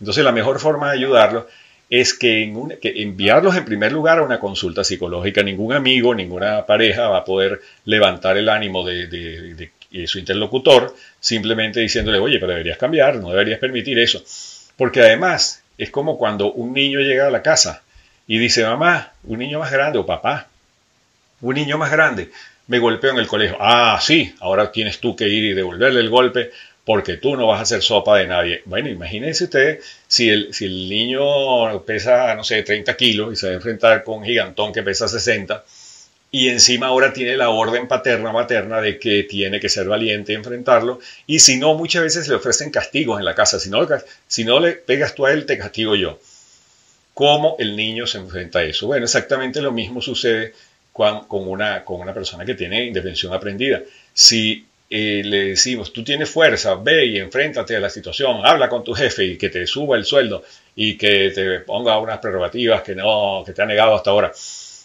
Entonces 0.00 0.24
la 0.24 0.32
mejor 0.32 0.60
forma 0.60 0.90
de 0.90 0.98
ayudarlos 0.98 1.44
es 1.90 2.14
que, 2.14 2.42
enviarlos 2.82 3.56
en 3.56 3.64
primer 3.64 3.92
lugar 3.92 4.18
a 4.18 4.22
una 4.22 4.40
consulta 4.40 4.84
psicológica. 4.84 5.42
Ningún 5.42 5.72
amigo, 5.72 6.14
ninguna 6.14 6.66
pareja 6.66 7.08
va 7.08 7.18
a 7.18 7.24
poder 7.24 7.60
levantar 7.84 8.36
el 8.36 8.48
ánimo 8.48 8.84
de, 8.84 9.70
su 10.06 10.18
interlocutor 10.18 10.94
simplemente 11.20 11.80
diciéndole, 11.80 12.18
oye, 12.18 12.38
pero 12.40 12.52
deberías 12.52 12.78
cambiar, 12.78 13.16
no 13.16 13.30
deberías 13.30 13.60
permitir 13.60 13.98
eso. 13.98 14.22
Porque 14.76 15.02
además 15.02 15.62
es 15.78 15.90
como 15.90 16.18
cuando 16.18 16.52
un 16.52 16.72
niño 16.72 17.00
llega 17.00 17.28
a 17.28 17.30
la 17.30 17.42
casa 17.42 17.82
y 18.26 18.38
dice, 18.38 18.64
mamá, 18.64 19.12
un 19.22 19.38
niño 19.38 19.60
más 19.60 19.70
grande 19.70 19.98
o 19.98 20.06
papá, 20.06 20.48
un 21.40 21.54
niño 21.54 21.78
más 21.78 21.92
grande 21.92 22.30
me 22.66 22.78
golpeó 22.78 23.10
en 23.10 23.18
el 23.18 23.26
colegio. 23.26 23.56
Ah, 23.60 23.98
sí, 24.00 24.34
ahora 24.40 24.72
tienes 24.72 24.98
tú 24.98 25.14
que 25.14 25.28
ir 25.28 25.44
y 25.44 25.52
devolverle 25.52 26.00
el 26.00 26.08
golpe 26.08 26.50
porque 26.84 27.16
tú 27.16 27.36
no 27.36 27.46
vas 27.46 27.60
a 27.60 27.62
hacer 27.62 27.82
sopa 27.82 28.18
de 28.18 28.26
nadie. 28.26 28.62
Bueno, 28.66 28.88
imagínense 28.88 29.44
ustedes 29.44 29.84
si 30.06 30.28
el, 30.28 30.52
si 30.52 30.66
el 30.66 30.88
niño 30.88 31.82
pesa, 31.82 32.34
no 32.34 32.44
sé, 32.44 32.62
30 32.62 32.96
kilos 32.96 33.32
y 33.32 33.36
se 33.36 33.46
va 33.46 33.52
a 33.52 33.56
enfrentar 33.56 34.04
con 34.04 34.18
un 34.18 34.24
gigantón 34.24 34.72
que 34.72 34.82
pesa 34.82 35.08
60 35.08 35.64
y 36.30 36.48
encima 36.48 36.88
ahora 36.88 37.12
tiene 37.12 37.36
la 37.36 37.50
orden 37.50 37.86
paterna 37.86 38.32
materna 38.32 38.80
de 38.80 38.98
que 38.98 39.22
tiene 39.22 39.60
que 39.60 39.68
ser 39.68 39.86
valiente 39.86 40.32
y 40.32 40.34
enfrentarlo 40.34 40.98
y 41.26 41.38
si 41.38 41.58
no, 41.58 41.74
muchas 41.74 42.02
veces 42.02 42.26
le 42.28 42.34
ofrecen 42.34 42.70
castigos 42.70 43.18
en 43.20 43.24
la 43.24 43.36
casa. 43.36 43.60
Si 43.60 43.70
no, 43.70 43.86
si 44.26 44.44
no 44.44 44.58
le 44.58 44.72
pegas 44.72 45.14
tú 45.14 45.26
a 45.26 45.32
él, 45.32 45.46
te 45.46 45.56
castigo 45.56 45.94
yo. 45.94 46.18
¿Cómo 47.14 47.54
el 47.60 47.76
niño 47.76 48.06
se 48.06 48.18
enfrenta 48.18 48.58
a 48.58 48.64
eso? 48.64 48.88
Bueno, 48.88 49.04
exactamente 49.04 49.62
lo 49.62 49.70
mismo 49.70 50.02
sucede 50.02 50.52
con, 50.92 51.24
una, 51.28 51.84
con 51.84 52.00
una 52.00 52.12
persona 52.12 52.44
que 52.44 52.54
tiene 52.54 52.84
indefensión 52.84 53.32
aprendida. 53.32 53.80
Si 54.12 54.66
le 54.96 55.48
decimos, 55.48 55.92
tú 55.92 56.04
tienes 56.04 56.30
fuerza, 56.30 56.76
ve 56.76 57.06
y 57.06 57.18
enfréntate 57.18 57.74
a 57.76 57.80
la 57.80 57.90
situación, 57.90 58.40
habla 58.44 58.68
con 58.68 58.84
tu 58.84 58.94
jefe 58.94 59.24
y 59.24 59.36
que 59.36 59.48
te 59.48 59.66
suba 59.66 59.96
el 59.96 60.04
sueldo 60.04 60.44
y 60.76 60.96
que 60.96 61.32
te 61.34 61.60
ponga 61.60 61.98
unas 61.98 62.18
prerrogativas 62.18 62.82
que 62.82 62.94
no, 62.94 63.42
que 63.44 63.52
te 63.52 63.62
ha 63.62 63.66
negado 63.66 63.96
hasta 63.96 64.10
ahora. 64.10 64.32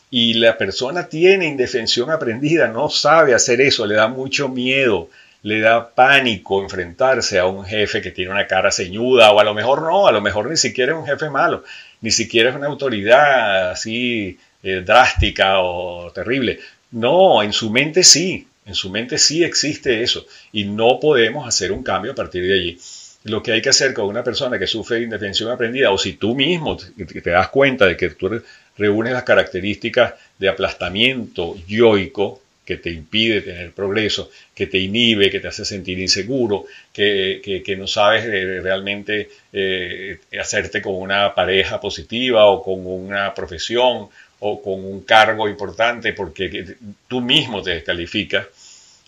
Y 0.10 0.34
la 0.34 0.58
persona 0.58 1.08
tiene 1.08 1.46
indefensión 1.46 2.10
aprendida, 2.10 2.68
no 2.68 2.90
sabe 2.90 3.36
hacer 3.36 3.62
eso, 3.62 3.86
le 3.86 3.96
da 3.96 4.08
mucho 4.08 4.50
miedo, 4.50 5.10
le 5.44 5.60
da 5.60 5.90
pánico 5.90 6.64
enfrentarse 6.64 7.38
a 7.38 7.46
un 7.46 7.64
jefe 7.64 8.02
que 8.02 8.10
tiene 8.12 8.32
una 8.32 8.48
cara 8.48 8.72
ceñuda 8.72 9.32
o 9.32 9.40
a 9.40 9.44
lo 9.44 9.54
mejor 9.54 9.84
no, 9.84 10.08
a 10.08 10.12
lo 10.12 10.22
mejor 10.22 10.50
ni 10.50 10.58
siquiera 10.58 10.94
es 10.94 10.98
un 10.98 11.06
jefe 11.06 11.30
malo, 11.30 11.64
ni 12.02 12.10
siquiera 12.10 12.50
es 12.50 12.56
una 12.56 12.68
autoridad 12.68 13.72
así 13.72 14.40
eh, 14.64 14.82
drástica 14.84 15.60
o 15.60 16.12
terrible. 16.12 16.60
No, 16.92 17.44
en 17.44 17.54
su 17.54 17.70
mente 17.70 18.04
sí, 18.04 18.48
en 18.70 18.76
su 18.76 18.92
mente 18.92 19.18
sí 19.18 19.44
existe 19.44 20.04
eso 20.04 20.26
y 20.54 20.64
no 20.64 21.00
podemos 21.00 21.48
hacer 21.48 21.72
un 21.72 21.84
cambio 21.84 22.12
a 22.12 22.16
partir 22.16 22.44
de 22.44 22.54
allí. 22.54 22.78
Lo 23.24 23.42
que 23.42 23.52
hay 23.52 23.62
que 23.62 23.70
hacer 23.70 23.94
con 23.94 24.06
una 24.06 24.24
persona 24.24 24.60
que 24.60 24.68
sufre 24.68 24.98
de 24.98 25.04
indefensión 25.04 25.52
aprendida 25.52 25.92
o 25.92 25.98
si 25.98 26.14
tú 26.14 26.36
mismo 26.36 26.78
te, 26.78 27.32
das 27.32 27.50
cuenta 27.50 27.88
de 27.88 27.98
que 27.98 28.12
tú 28.12 28.42
reúnes 28.78 29.12
las 29.12 29.24
características 29.24 30.14
de 30.38 30.50
aplastamiento 30.50 31.58
yoico 31.68 32.42
que 32.64 32.78
te 32.78 32.92
impide 32.92 33.42
tener 33.42 33.72
progreso, 33.72 34.30
que 34.54 34.68
te 34.68 34.78
inhibe, 34.78 35.32
que 35.32 35.40
te 35.40 35.48
hace 35.48 35.66
sentir 35.66 35.98
inseguro, 35.98 36.66
que, 36.94 37.76
no 37.76 37.88
sabes 37.88 38.26
realmente 38.62 39.30
eh, 39.52 40.20
hacerte 40.40 40.80
con 40.80 40.94
una 40.94 41.34
pareja 41.34 41.82
positiva 41.82 42.46
o 42.46 42.62
con 42.62 42.86
una 42.86 43.34
profesión 43.34 44.10
o 44.40 44.62
con 44.62 44.86
un 44.86 45.02
cargo 45.02 45.48
importante 45.50 46.14
porque 46.14 46.76
tú 47.08 47.22
mismo 47.22 47.62
te 47.62 47.72
descalificas, 47.72 48.48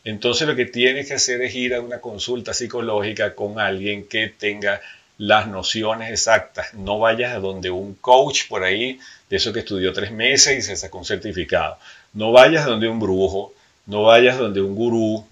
entonces 0.03 0.47
lo 0.47 0.55
que 0.55 0.65
tienes 0.65 1.07
que 1.07 1.13
hacer 1.13 1.41
es 1.41 1.53
ir 1.55 1.75
a 1.75 1.81
una 1.81 1.99
consulta 1.99 2.53
psicológica 2.53 3.35
con 3.35 3.59
alguien 3.59 4.07
que 4.07 4.27
tenga 4.27 4.81
las 5.17 5.47
nociones 5.47 6.09
exactas. 6.09 6.73
No 6.73 6.97
vayas 6.97 7.35
a 7.35 7.39
donde 7.39 7.69
un 7.69 7.93
coach 7.93 8.47
por 8.49 8.63
ahí, 8.63 8.99
de 9.29 9.37
eso 9.37 9.53
que 9.53 9.59
estudió 9.59 9.93
tres 9.93 10.11
meses 10.11 10.57
y 10.57 10.61
se 10.63 10.75
sacó 10.75 10.97
un 10.97 11.05
certificado. 11.05 11.77
No 12.13 12.31
vayas 12.31 12.65
a 12.65 12.69
donde 12.69 12.87
un 12.87 12.99
brujo, 12.99 13.53
no 13.85 14.03
vayas 14.03 14.37
donde 14.37 14.61
un 14.61 14.75
gurú. 14.75 15.25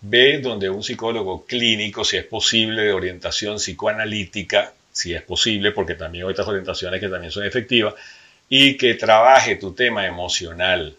Ve 0.00 0.40
donde 0.40 0.68
un 0.68 0.82
psicólogo 0.84 1.46
clínico, 1.46 2.04
si 2.04 2.16
es 2.16 2.24
posible, 2.24 2.82
de 2.82 2.92
orientación 2.92 3.56
psicoanalítica, 3.56 4.72
si 4.92 5.14
es 5.14 5.22
posible, 5.22 5.72
porque 5.72 5.94
también 5.94 6.24
hay 6.24 6.30
otras 6.30 6.46
orientaciones 6.48 7.00
que 7.00 7.08
también 7.08 7.32
son 7.32 7.44
efectivas, 7.44 7.94
y 8.48 8.76
que 8.76 8.94
trabaje 8.94 9.56
tu 9.56 9.72
tema 9.72 10.06
emocional. 10.06 10.96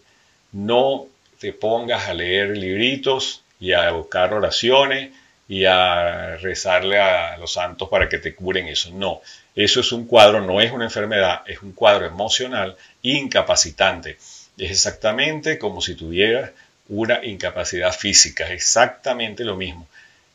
No 0.52 1.06
te 1.38 1.52
pongas 1.52 2.08
a 2.08 2.14
leer 2.14 2.56
libritos 2.56 3.42
y 3.60 3.72
a 3.72 3.90
buscar 3.92 4.34
oraciones 4.34 5.12
y 5.48 5.64
a 5.64 6.36
rezarle 6.36 6.98
a 7.00 7.36
los 7.38 7.52
santos 7.52 7.88
para 7.88 8.08
que 8.08 8.18
te 8.18 8.34
curen 8.34 8.68
eso. 8.68 8.90
No, 8.92 9.22
eso 9.54 9.80
es 9.80 9.92
un 9.92 10.06
cuadro, 10.06 10.40
no 10.40 10.60
es 10.60 10.72
una 10.72 10.84
enfermedad, 10.84 11.42
es 11.46 11.62
un 11.62 11.72
cuadro 11.72 12.06
emocional 12.06 12.76
incapacitante. 13.02 14.18
Es 14.58 14.70
exactamente 14.70 15.58
como 15.58 15.80
si 15.80 15.94
tuvieras 15.94 16.50
una 16.88 17.24
incapacidad 17.24 17.92
física, 17.92 18.52
exactamente 18.52 19.44
lo 19.44 19.56
mismo. 19.56 19.86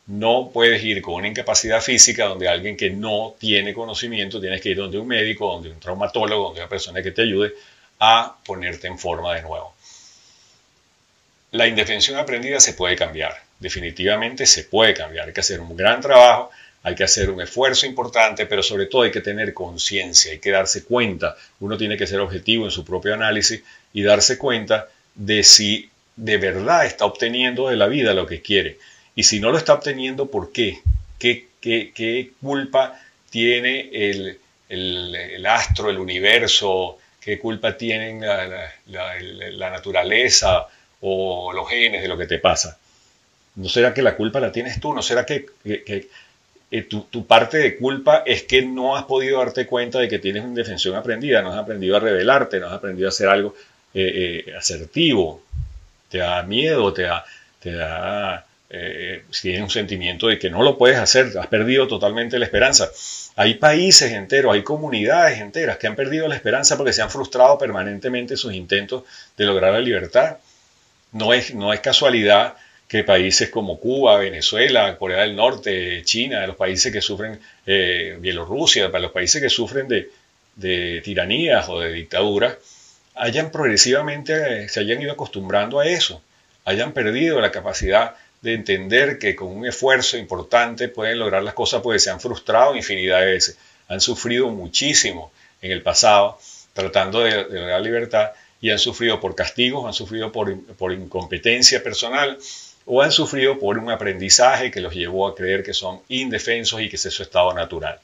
No 0.06 0.50
puedes 0.52 0.82
ir 0.84 1.00
con 1.00 1.14
una 1.14 1.28
incapacidad 1.28 1.80
física 1.80 2.26
donde 2.26 2.48
alguien 2.48 2.76
que 2.76 2.90
no 2.90 3.34
tiene 3.38 3.72
conocimiento, 3.72 4.40
tienes 4.40 4.60
que 4.60 4.70
ir 4.70 4.76
donde 4.76 4.98
un 4.98 5.06
médico, 5.06 5.50
donde 5.50 5.70
un 5.70 5.80
traumatólogo, 5.80 6.44
donde 6.44 6.60
una 6.60 6.68
persona 6.68 7.02
que 7.02 7.10
te 7.10 7.22
ayude 7.22 7.54
a 8.00 8.36
ponerte 8.44 8.86
en 8.86 8.98
forma 8.98 9.34
de 9.34 9.42
nuevo. 9.42 9.74
La 11.52 11.66
indefensión 11.66 12.18
aprendida 12.18 12.60
se 12.60 12.74
puede 12.74 12.96
cambiar, 12.96 13.32
definitivamente 13.60 14.44
se 14.44 14.64
puede 14.64 14.92
cambiar. 14.92 15.28
Hay 15.28 15.32
que 15.32 15.40
hacer 15.40 15.60
un 15.60 15.76
gran 15.76 16.00
trabajo, 16.00 16.50
hay 16.82 16.94
que 16.94 17.04
hacer 17.04 17.30
un 17.30 17.40
esfuerzo 17.40 17.86
importante, 17.86 18.44
pero 18.44 18.62
sobre 18.62 18.86
todo 18.86 19.02
hay 19.02 19.10
que 19.10 19.22
tener 19.22 19.54
conciencia, 19.54 20.32
hay 20.32 20.38
que 20.38 20.50
darse 20.50 20.84
cuenta. 20.84 21.34
Uno 21.60 21.78
tiene 21.78 21.96
que 21.96 22.06
ser 22.06 22.20
objetivo 22.20 22.66
en 22.66 22.70
su 22.70 22.84
propio 22.84 23.14
análisis 23.14 23.62
y 23.94 24.02
darse 24.02 24.36
cuenta 24.36 24.88
de 25.14 25.42
si 25.44 25.88
de 26.16 26.36
verdad 26.36 26.84
está 26.84 27.06
obteniendo 27.06 27.68
de 27.68 27.76
la 27.76 27.86
vida 27.86 28.12
lo 28.12 28.26
que 28.26 28.42
quiere. 28.42 28.76
Y 29.16 29.22
si 29.22 29.40
no 29.40 29.50
lo 29.50 29.58
está 29.58 29.74
obteniendo, 29.74 30.26
¿por 30.26 30.52
qué? 30.52 30.80
¿Qué, 31.18 32.32
culpa 32.40 33.00
tiene 33.30 33.88
el, 33.92 35.46
astro, 35.46 35.90
el 35.90 35.98
universo? 35.98 36.98
¿Qué 37.20 37.38
culpa 37.38 37.76
tienen 37.76 38.20
la, 38.20 39.70
naturaleza 39.70 40.66
o 41.00 41.52
los 41.52 41.68
genes 41.68 42.02
de 42.02 42.08
lo 42.08 42.18
que 42.18 42.26
te 42.26 42.38
pasa? 42.38 42.78
¿No 43.56 43.68
será 43.68 43.94
que 43.94 44.02
la 44.02 44.16
culpa 44.16 44.40
la 44.40 44.50
tienes 44.50 44.80
tú? 44.80 44.92
¿No 44.92 45.00
será 45.00 45.24
que, 45.24 45.46
eh, 45.64 46.82
tu, 46.82 47.26
parte 47.26 47.58
de 47.58 47.76
culpa 47.76 48.24
es 48.26 48.42
que 48.42 48.62
no 48.62 48.96
has 48.96 49.04
podido 49.04 49.38
darte 49.38 49.64
cuenta 49.64 50.00
de 50.00 50.08
que 50.08 50.18
tienes 50.18 50.42
una 50.42 50.50
indefensión 50.50 50.96
aprendida? 50.96 51.40
No 51.40 51.52
has 51.52 51.58
aprendido 51.58 51.96
a 51.96 52.00
revelarte, 52.00 52.58
no 52.58 52.66
has 52.66 52.72
aprendido 52.72 53.08
a 53.08 53.10
hacer 53.10 53.28
algo 53.28 53.54
eh, 53.94 54.44
eh, 54.48 54.56
asertivo. 54.56 55.40
Te 56.10 56.18
da 56.18 56.42
miedo, 56.42 56.92
te 56.92 57.02
da 57.02 58.44
eh, 58.76 59.22
si 59.30 59.42
tienes 59.42 59.62
un 59.62 59.70
sentimiento 59.70 60.26
de 60.26 60.38
que 60.38 60.50
no 60.50 60.62
lo 60.62 60.76
puedes 60.76 60.98
hacer, 60.98 61.30
has 61.38 61.46
perdido 61.46 61.86
totalmente 61.86 62.38
la 62.40 62.44
esperanza. 62.44 62.90
Hay 63.36 63.54
países 63.54 64.10
enteros, 64.10 64.52
hay 64.52 64.62
comunidades 64.62 65.40
enteras 65.40 65.76
que 65.78 65.86
han 65.86 65.94
perdido 65.94 66.26
la 66.26 66.34
esperanza 66.34 66.76
porque 66.76 66.92
se 66.92 67.00
han 67.00 67.10
frustrado 67.10 67.56
permanentemente 67.56 68.36
sus 68.36 68.52
intentos 68.52 69.04
de 69.36 69.44
lograr 69.44 69.72
la 69.72 69.80
libertad. 69.80 70.38
No 71.12 71.32
es, 71.32 71.54
no 71.54 71.72
es 71.72 71.80
casualidad 71.80 72.54
que 72.88 73.04
países 73.04 73.48
como 73.48 73.78
Cuba, 73.78 74.18
Venezuela, 74.18 74.96
Corea 74.96 75.22
del 75.22 75.36
Norte, 75.36 76.02
China, 76.04 76.44
los 76.46 76.56
países 76.56 76.92
que 76.92 77.00
sufren, 77.00 77.38
eh, 77.66 78.16
Bielorrusia, 78.18 78.90
para 78.90 79.02
los 79.02 79.12
países 79.12 79.40
que 79.40 79.50
sufren 79.50 79.86
de, 79.86 80.10
de 80.56 81.00
tiranías 81.04 81.68
o 81.68 81.80
de 81.80 81.92
dictaduras, 81.92 82.56
hayan 83.14 83.52
progresivamente, 83.52 84.68
se 84.68 84.80
hayan 84.80 85.00
ido 85.00 85.12
acostumbrando 85.12 85.78
a 85.78 85.86
eso, 85.86 86.22
hayan 86.64 86.92
perdido 86.92 87.40
la 87.40 87.52
capacidad 87.52 88.16
de 88.44 88.52
entender 88.52 89.18
que 89.18 89.34
con 89.34 89.48
un 89.48 89.66
esfuerzo 89.66 90.18
importante 90.18 90.90
pueden 90.90 91.18
lograr 91.18 91.42
las 91.42 91.54
cosas 91.54 91.80
porque 91.80 91.98
se 91.98 92.10
han 92.10 92.20
frustrado 92.20 92.76
infinidad 92.76 93.20
de 93.20 93.32
veces, 93.32 93.58
han 93.88 94.02
sufrido 94.02 94.50
muchísimo 94.50 95.32
en 95.62 95.72
el 95.72 95.80
pasado 95.80 96.38
tratando 96.74 97.20
de, 97.20 97.44
lograr 97.44 97.80
libertad 97.80 98.32
y 98.60 98.68
han 98.70 98.78
sufrido 98.78 99.18
por 99.18 99.34
castigos, 99.34 99.86
han 99.86 99.94
sufrido 99.94 100.30
por, 100.30 100.62
por 100.76 100.92
incompetencia 100.92 101.82
personal 101.82 102.36
o 102.84 103.00
han 103.00 103.12
sufrido 103.12 103.58
por 103.58 103.78
un 103.78 103.90
aprendizaje 103.90 104.70
que 104.70 104.82
los 104.82 104.92
llevó 104.92 105.26
a 105.26 105.34
creer 105.34 105.62
que 105.62 105.72
son 105.72 106.02
indefensos 106.08 106.82
y 106.82 106.90
que 106.90 106.96
es 106.96 107.02
su 107.02 107.22
estado 107.22 107.54
natural. 107.54 107.98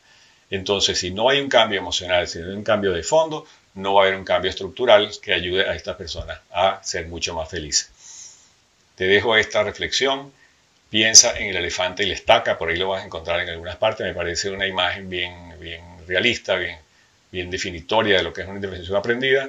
Entonces, 0.48 0.98
si 0.98 1.10
no 1.10 1.28
hay 1.28 1.40
un 1.40 1.50
cambio 1.50 1.78
emocional, 1.78 2.26
si 2.26 2.38
no 2.38 2.46
hay 2.46 2.56
un 2.56 2.64
cambio 2.64 2.92
de 2.92 3.02
fondo, 3.02 3.44
no 3.74 3.92
va 3.92 4.04
a 4.04 4.06
haber 4.06 4.18
un 4.18 4.24
cambio 4.24 4.48
estructural 4.48 5.10
que 5.20 5.34
ayude 5.34 5.68
a 5.68 5.74
estas 5.74 5.96
personas 5.96 6.40
a 6.50 6.80
ser 6.82 7.08
mucho 7.08 7.34
más 7.34 7.50
felices. 7.50 7.90
Te 9.00 9.06
dejo 9.06 9.34
esta 9.34 9.62
reflexión. 9.62 10.30
Piensa 10.90 11.34
en 11.38 11.48
el 11.48 11.56
elefante 11.56 12.02
y 12.02 12.06
la 12.06 12.12
estaca, 12.12 12.58
por 12.58 12.68
ahí 12.68 12.76
lo 12.76 12.90
vas 12.90 13.02
a 13.02 13.06
encontrar 13.06 13.40
en 13.40 13.48
algunas 13.48 13.76
partes. 13.76 14.06
Me 14.06 14.12
parece 14.12 14.50
una 14.50 14.66
imagen 14.66 15.08
bien, 15.08 15.58
bien 15.58 15.82
realista, 16.06 16.56
bien, 16.56 16.76
bien 17.32 17.50
definitoria 17.50 18.18
de 18.18 18.22
lo 18.22 18.34
que 18.34 18.42
es 18.42 18.46
una 18.46 18.56
intervención 18.56 18.94
aprendida. 18.98 19.48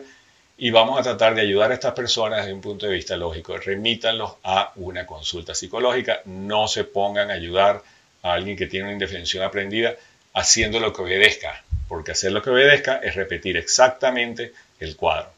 Y 0.57 0.69
vamos 0.69 0.97
a 0.97 1.03
tratar 1.03 1.35
de 1.35 1.41
ayudar 1.41 1.71
a 1.71 1.73
estas 1.73 1.93
personas 1.93 2.39
desde 2.39 2.53
un 2.53 2.61
punto 2.61 2.85
de 2.85 2.93
vista 2.93 3.17
lógico. 3.17 3.57
Remítanlos 3.57 4.35
a 4.41 4.71
una 4.77 5.05
consulta 5.05 5.53
psicológica. 5.53 6.21
No 6.23 6.69
se 6.69 6.85
pongan 6.85 7.29
a 7.29 7.33
ayudar 7.33 7.83
a 8.23 8.31
alguien 8.31 8.55
que 8.55 8.67
tiene 8.67 8.85
una 8.85 8.93
indefensión 8.93 9.43
aprendida 9.43 9.97
haciendo 10.33 10.79
lo 10.79 10.93
que 10.93 11.01
obedezca, 11.01 11.61
porque 11.89 12.13
hacer 12.13 12.31
lo 12.31 12.41
que 12.41 12.51
obedezca 12.51 13.01
es 13.03 13.15
repetir 13.15 13.57
exactamente 13.57 14.53
el 14.79 14.95
cuadro. 14.95 15.29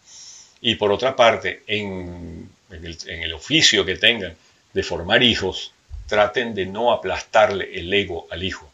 Y 0.62 0.76
por 0.76 0.92
otra 0.92 1.16
parte, 1.16 1.64
en 1.66 2.48
en 2.74 3.24
el, 3.24 3.34
oficio 3.34 3.86
que 3.86 3.96
tengan 3.98 4.36
de 4.74 4.84
formar 4.84 5.24
hijos, 5.24 5.74
traten 6.08 6.54
de 6.56 6.66
no 6.66 6.92
aplastarle 6.92 7.80
el 7.80 7.94
ego 7.94 8.28
al 8.32 8.44
hijo. 8.44 8.72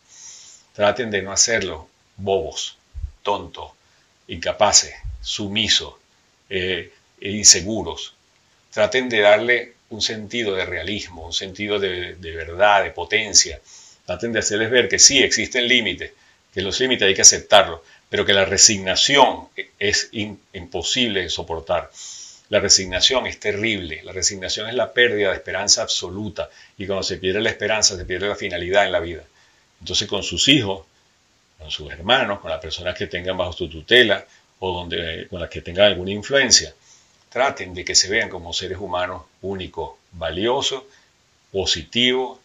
Traten 0.73 1.11
de 1.11 1.21
no 1.21 1.31
hacerlo 1.31 1.87
bobos, 2.17 2.77
tontos, 3.23 3.71
incapaces, 4.27 4.93
sumisos, 5.21 5.93
eh, 6.49 6.91
e 7.19 7.31
inseguros. 7.31 8.13
Traten 8.71 9.09
de 9.09 9.19
darle 9.21 9.73
un 9.89 10.01
sentido 10.01 10.55
de 10.55 10.65
realismo, 10.65 11.25
un 11.25 11.33
sentido 11.33 11.79
de, 11.79 12.15
verdad, 12.21 12.83
de 12.83 12.91
potencia. 12.91 13.59
Traten 14.05 14.31
de 14.31 14.39
hacerles 14.39 14.69
ver 14.69 14.87
que 14.87 14.99
sí 14.99 15.21
existen 15.21 15.67
límites, 15.67 16.11
que 16.53 16.61
los 16.61 16.79
límites 16.79 17.07
hay 17.07 17.15
que 17.15 17.21
aceptarlos, 17.21 17.81
pero 18.09 18.25
que 18.25 18.33
la 18.33 18.45
resignación 18.45 19.49
es 19.77 20.09
imposible 20.53 21.23
de 21.23 21.29
soportar. 21.29 21.91
La 22.49 22.59
resignación 22.59 23.27
es 23.27 23.39
terrible, 23.39 24.01
la 24.03 24.11
resignación 24.11 24.67
es 24.67 24.73
la 24.73 24.91
pérdida 24.91 25.29
de 25.29 25.35
esperanza 25.35 25.83
absoluta 25.83 26.49
y 26.77 26.87
cuando 26.87 27.03
se 27.03 27.17
pierde 27.17 27.41
la 27.41 27.51
esperanza 27.51 27.95
se 27.95 28.05
pierde 28.05 28.27
la 28.27 28.35
finalidad 28.35 28.85
en 28.85 28.91
la 28.91 28.99
vida. 28.99 29.23
Entonces 29.79 30.07
con 30.07 30.23
sus 30.23 30.47
hijos, 30.47 30.85
con 31.59 31.69
sus 31.69 31.91
hermanos, 31.91 32.39
con 32.39 32.49
las 32.49 32.59
personas 32.59 32.97
que 32.97 33.05
tengan 33.05 33.37
bajo 33.37 33.53
su 33.53 33.69
tutela 33.69 34.25
o 34.59 34.73
donde, 34.73 35.27
con 35.29 35.39
las 35.39 35.49
que 35.49 35.61
tengan 35.61 35.85
alguna 35.85 36.11
influencia, 36.11 36.73
traten 37.29 37.75
de 37.75 37.85
que 37.85 37.93
se 37.93 38.09
vean 38.09 38.29
como 38.29 38.51
seres 38.51 38.79
humanos 38.79 39.23
únicos, 39.43 39.91
valiosos, 40.11 40.83
positivos, 41.51 42.39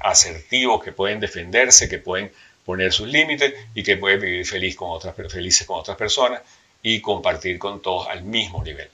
asertivos, 0.00 0.82
que 0.82 0.92
pueden 0.92 1.20
defenderse, 1.20 1.88
que 1.88 1.98
pueden 1.98 2.32
poner 2.64 2.92
sus 2.92 3.08
límites 3.08 3.52
y 3.74 3.82
que 3.82 3.98
pueden 3.98 4.20
vivir 4.20 4.46
feliz 4.46 4.74
con 4.74 4.90
otras, 4.90 5.14
felices 5.14 5.66
con 5.66 5.80
otras 5.80 5.98
personas 5.98 6.40
y 6.88 7.00
compartir 7.00 7.58
con 7.58 7.82
todos 7.82 8.06
al 8.06 8.22
mismo 8.22 8.62
nivel. 8.62 8.88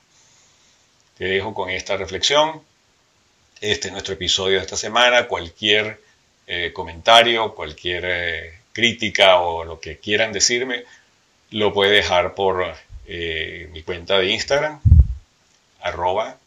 Te 1.18 1.26
dejo 1.26 1.52
con 1.52 1.68
esta 1.68 1.94
reflexión. 1.98 2.62
Este 3.60 3.88
es 3.88 3.92
nuestro 3.92 4.14
episodio 4.14 4.56
de 4.56 4.62
esta 4.62 4.78
semana. 4.78 5.28
Cualquier 5.28 6.00
eh, 6.46 6.72
comentario, 6.72 7.54
cualquier 7.54 8.04
eh, 8.06 8.60
crítica 8.72 9.40
o 9.40 9.64
lo 9.64 9.78
que 9.78 9.98
quieran 9.98 10.32
decirme, 10.32 10.84
lo 11.50 11.74
puede 11.74 11.90
dejar 11.90 12.34
por 12.34 12.74
eh, 13.04 13.68
mi 13.72 13.82
cuenta 13.82 14.18
de 14.18 14.30
Instagram, 14.30 14.80
arroba 15.82 16.38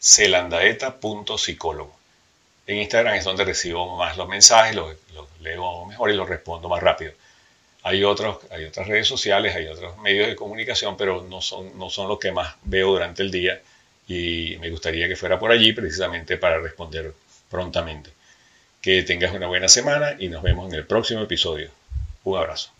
celandaeta.psicólogo. 0.00 1.94
En 2.66 2.78
Instagram 2.78 3.16
es 3.16 3.24
donde 3.24 3.44
recibo 3.44 3.98
más 3.98 4.16
los 4.16 4.28
mensajes, 4.28 4.74
los 4.74 4.96
leo 5.42 5.84
mejor 5.84 6.08
y 6.10 6.14
los 6.14 6.26
respondo 6.26 6.70
más 6.70 6.82
rápido. 6.82 7.12
Hay, 7.84 8.04
otros, 8.04 8.38
hay 8.50 8.64
otras 8.64 8.86
redes 8.86 9.08
sociales, 9.08 9.54
hay 9.56 9.66
otros 9.66 9.98
medios 9.98 10.28
de 10.28 10.36
comunicación, 10.36 10.96
pero 10.96 11.22
no 11.22 11.40
son, 11.40 11.76
no 11.78 11.90
son 11.90 12.08
los 12.08 12.18
que 12.18 12.30
más 12.32 12.54
veo 12.64 12.90
durante 12.90 13.22
el 13.22 13.30
día 13.30 13.60
y 14.06 14.56
me 14.60 14.70
gustaría 14.70 15.08
que 15.08 15.16
fuera 15.16 15.38
por 15.38 15.50
allí 15.50 15.72
precisamente 15.72 16.36
para 16.36 16.60
responder 16.60 17.12
prontamente. 17.50 18.10
Que 18.80 19.02
tengas 19.02 19.32
una 19.32 19.46
buena 19.46 19.68
semana 19.68 20.16
y 20.18 20.28
nos 20.28 20.42
vemos 20.42 20.72
en 20.72 20.78
el 20.78 20.86
próximo 20.86 21.22
episodio. 21.22 21.70
Un 22.24 22.38
abrazo. 22.38 22.70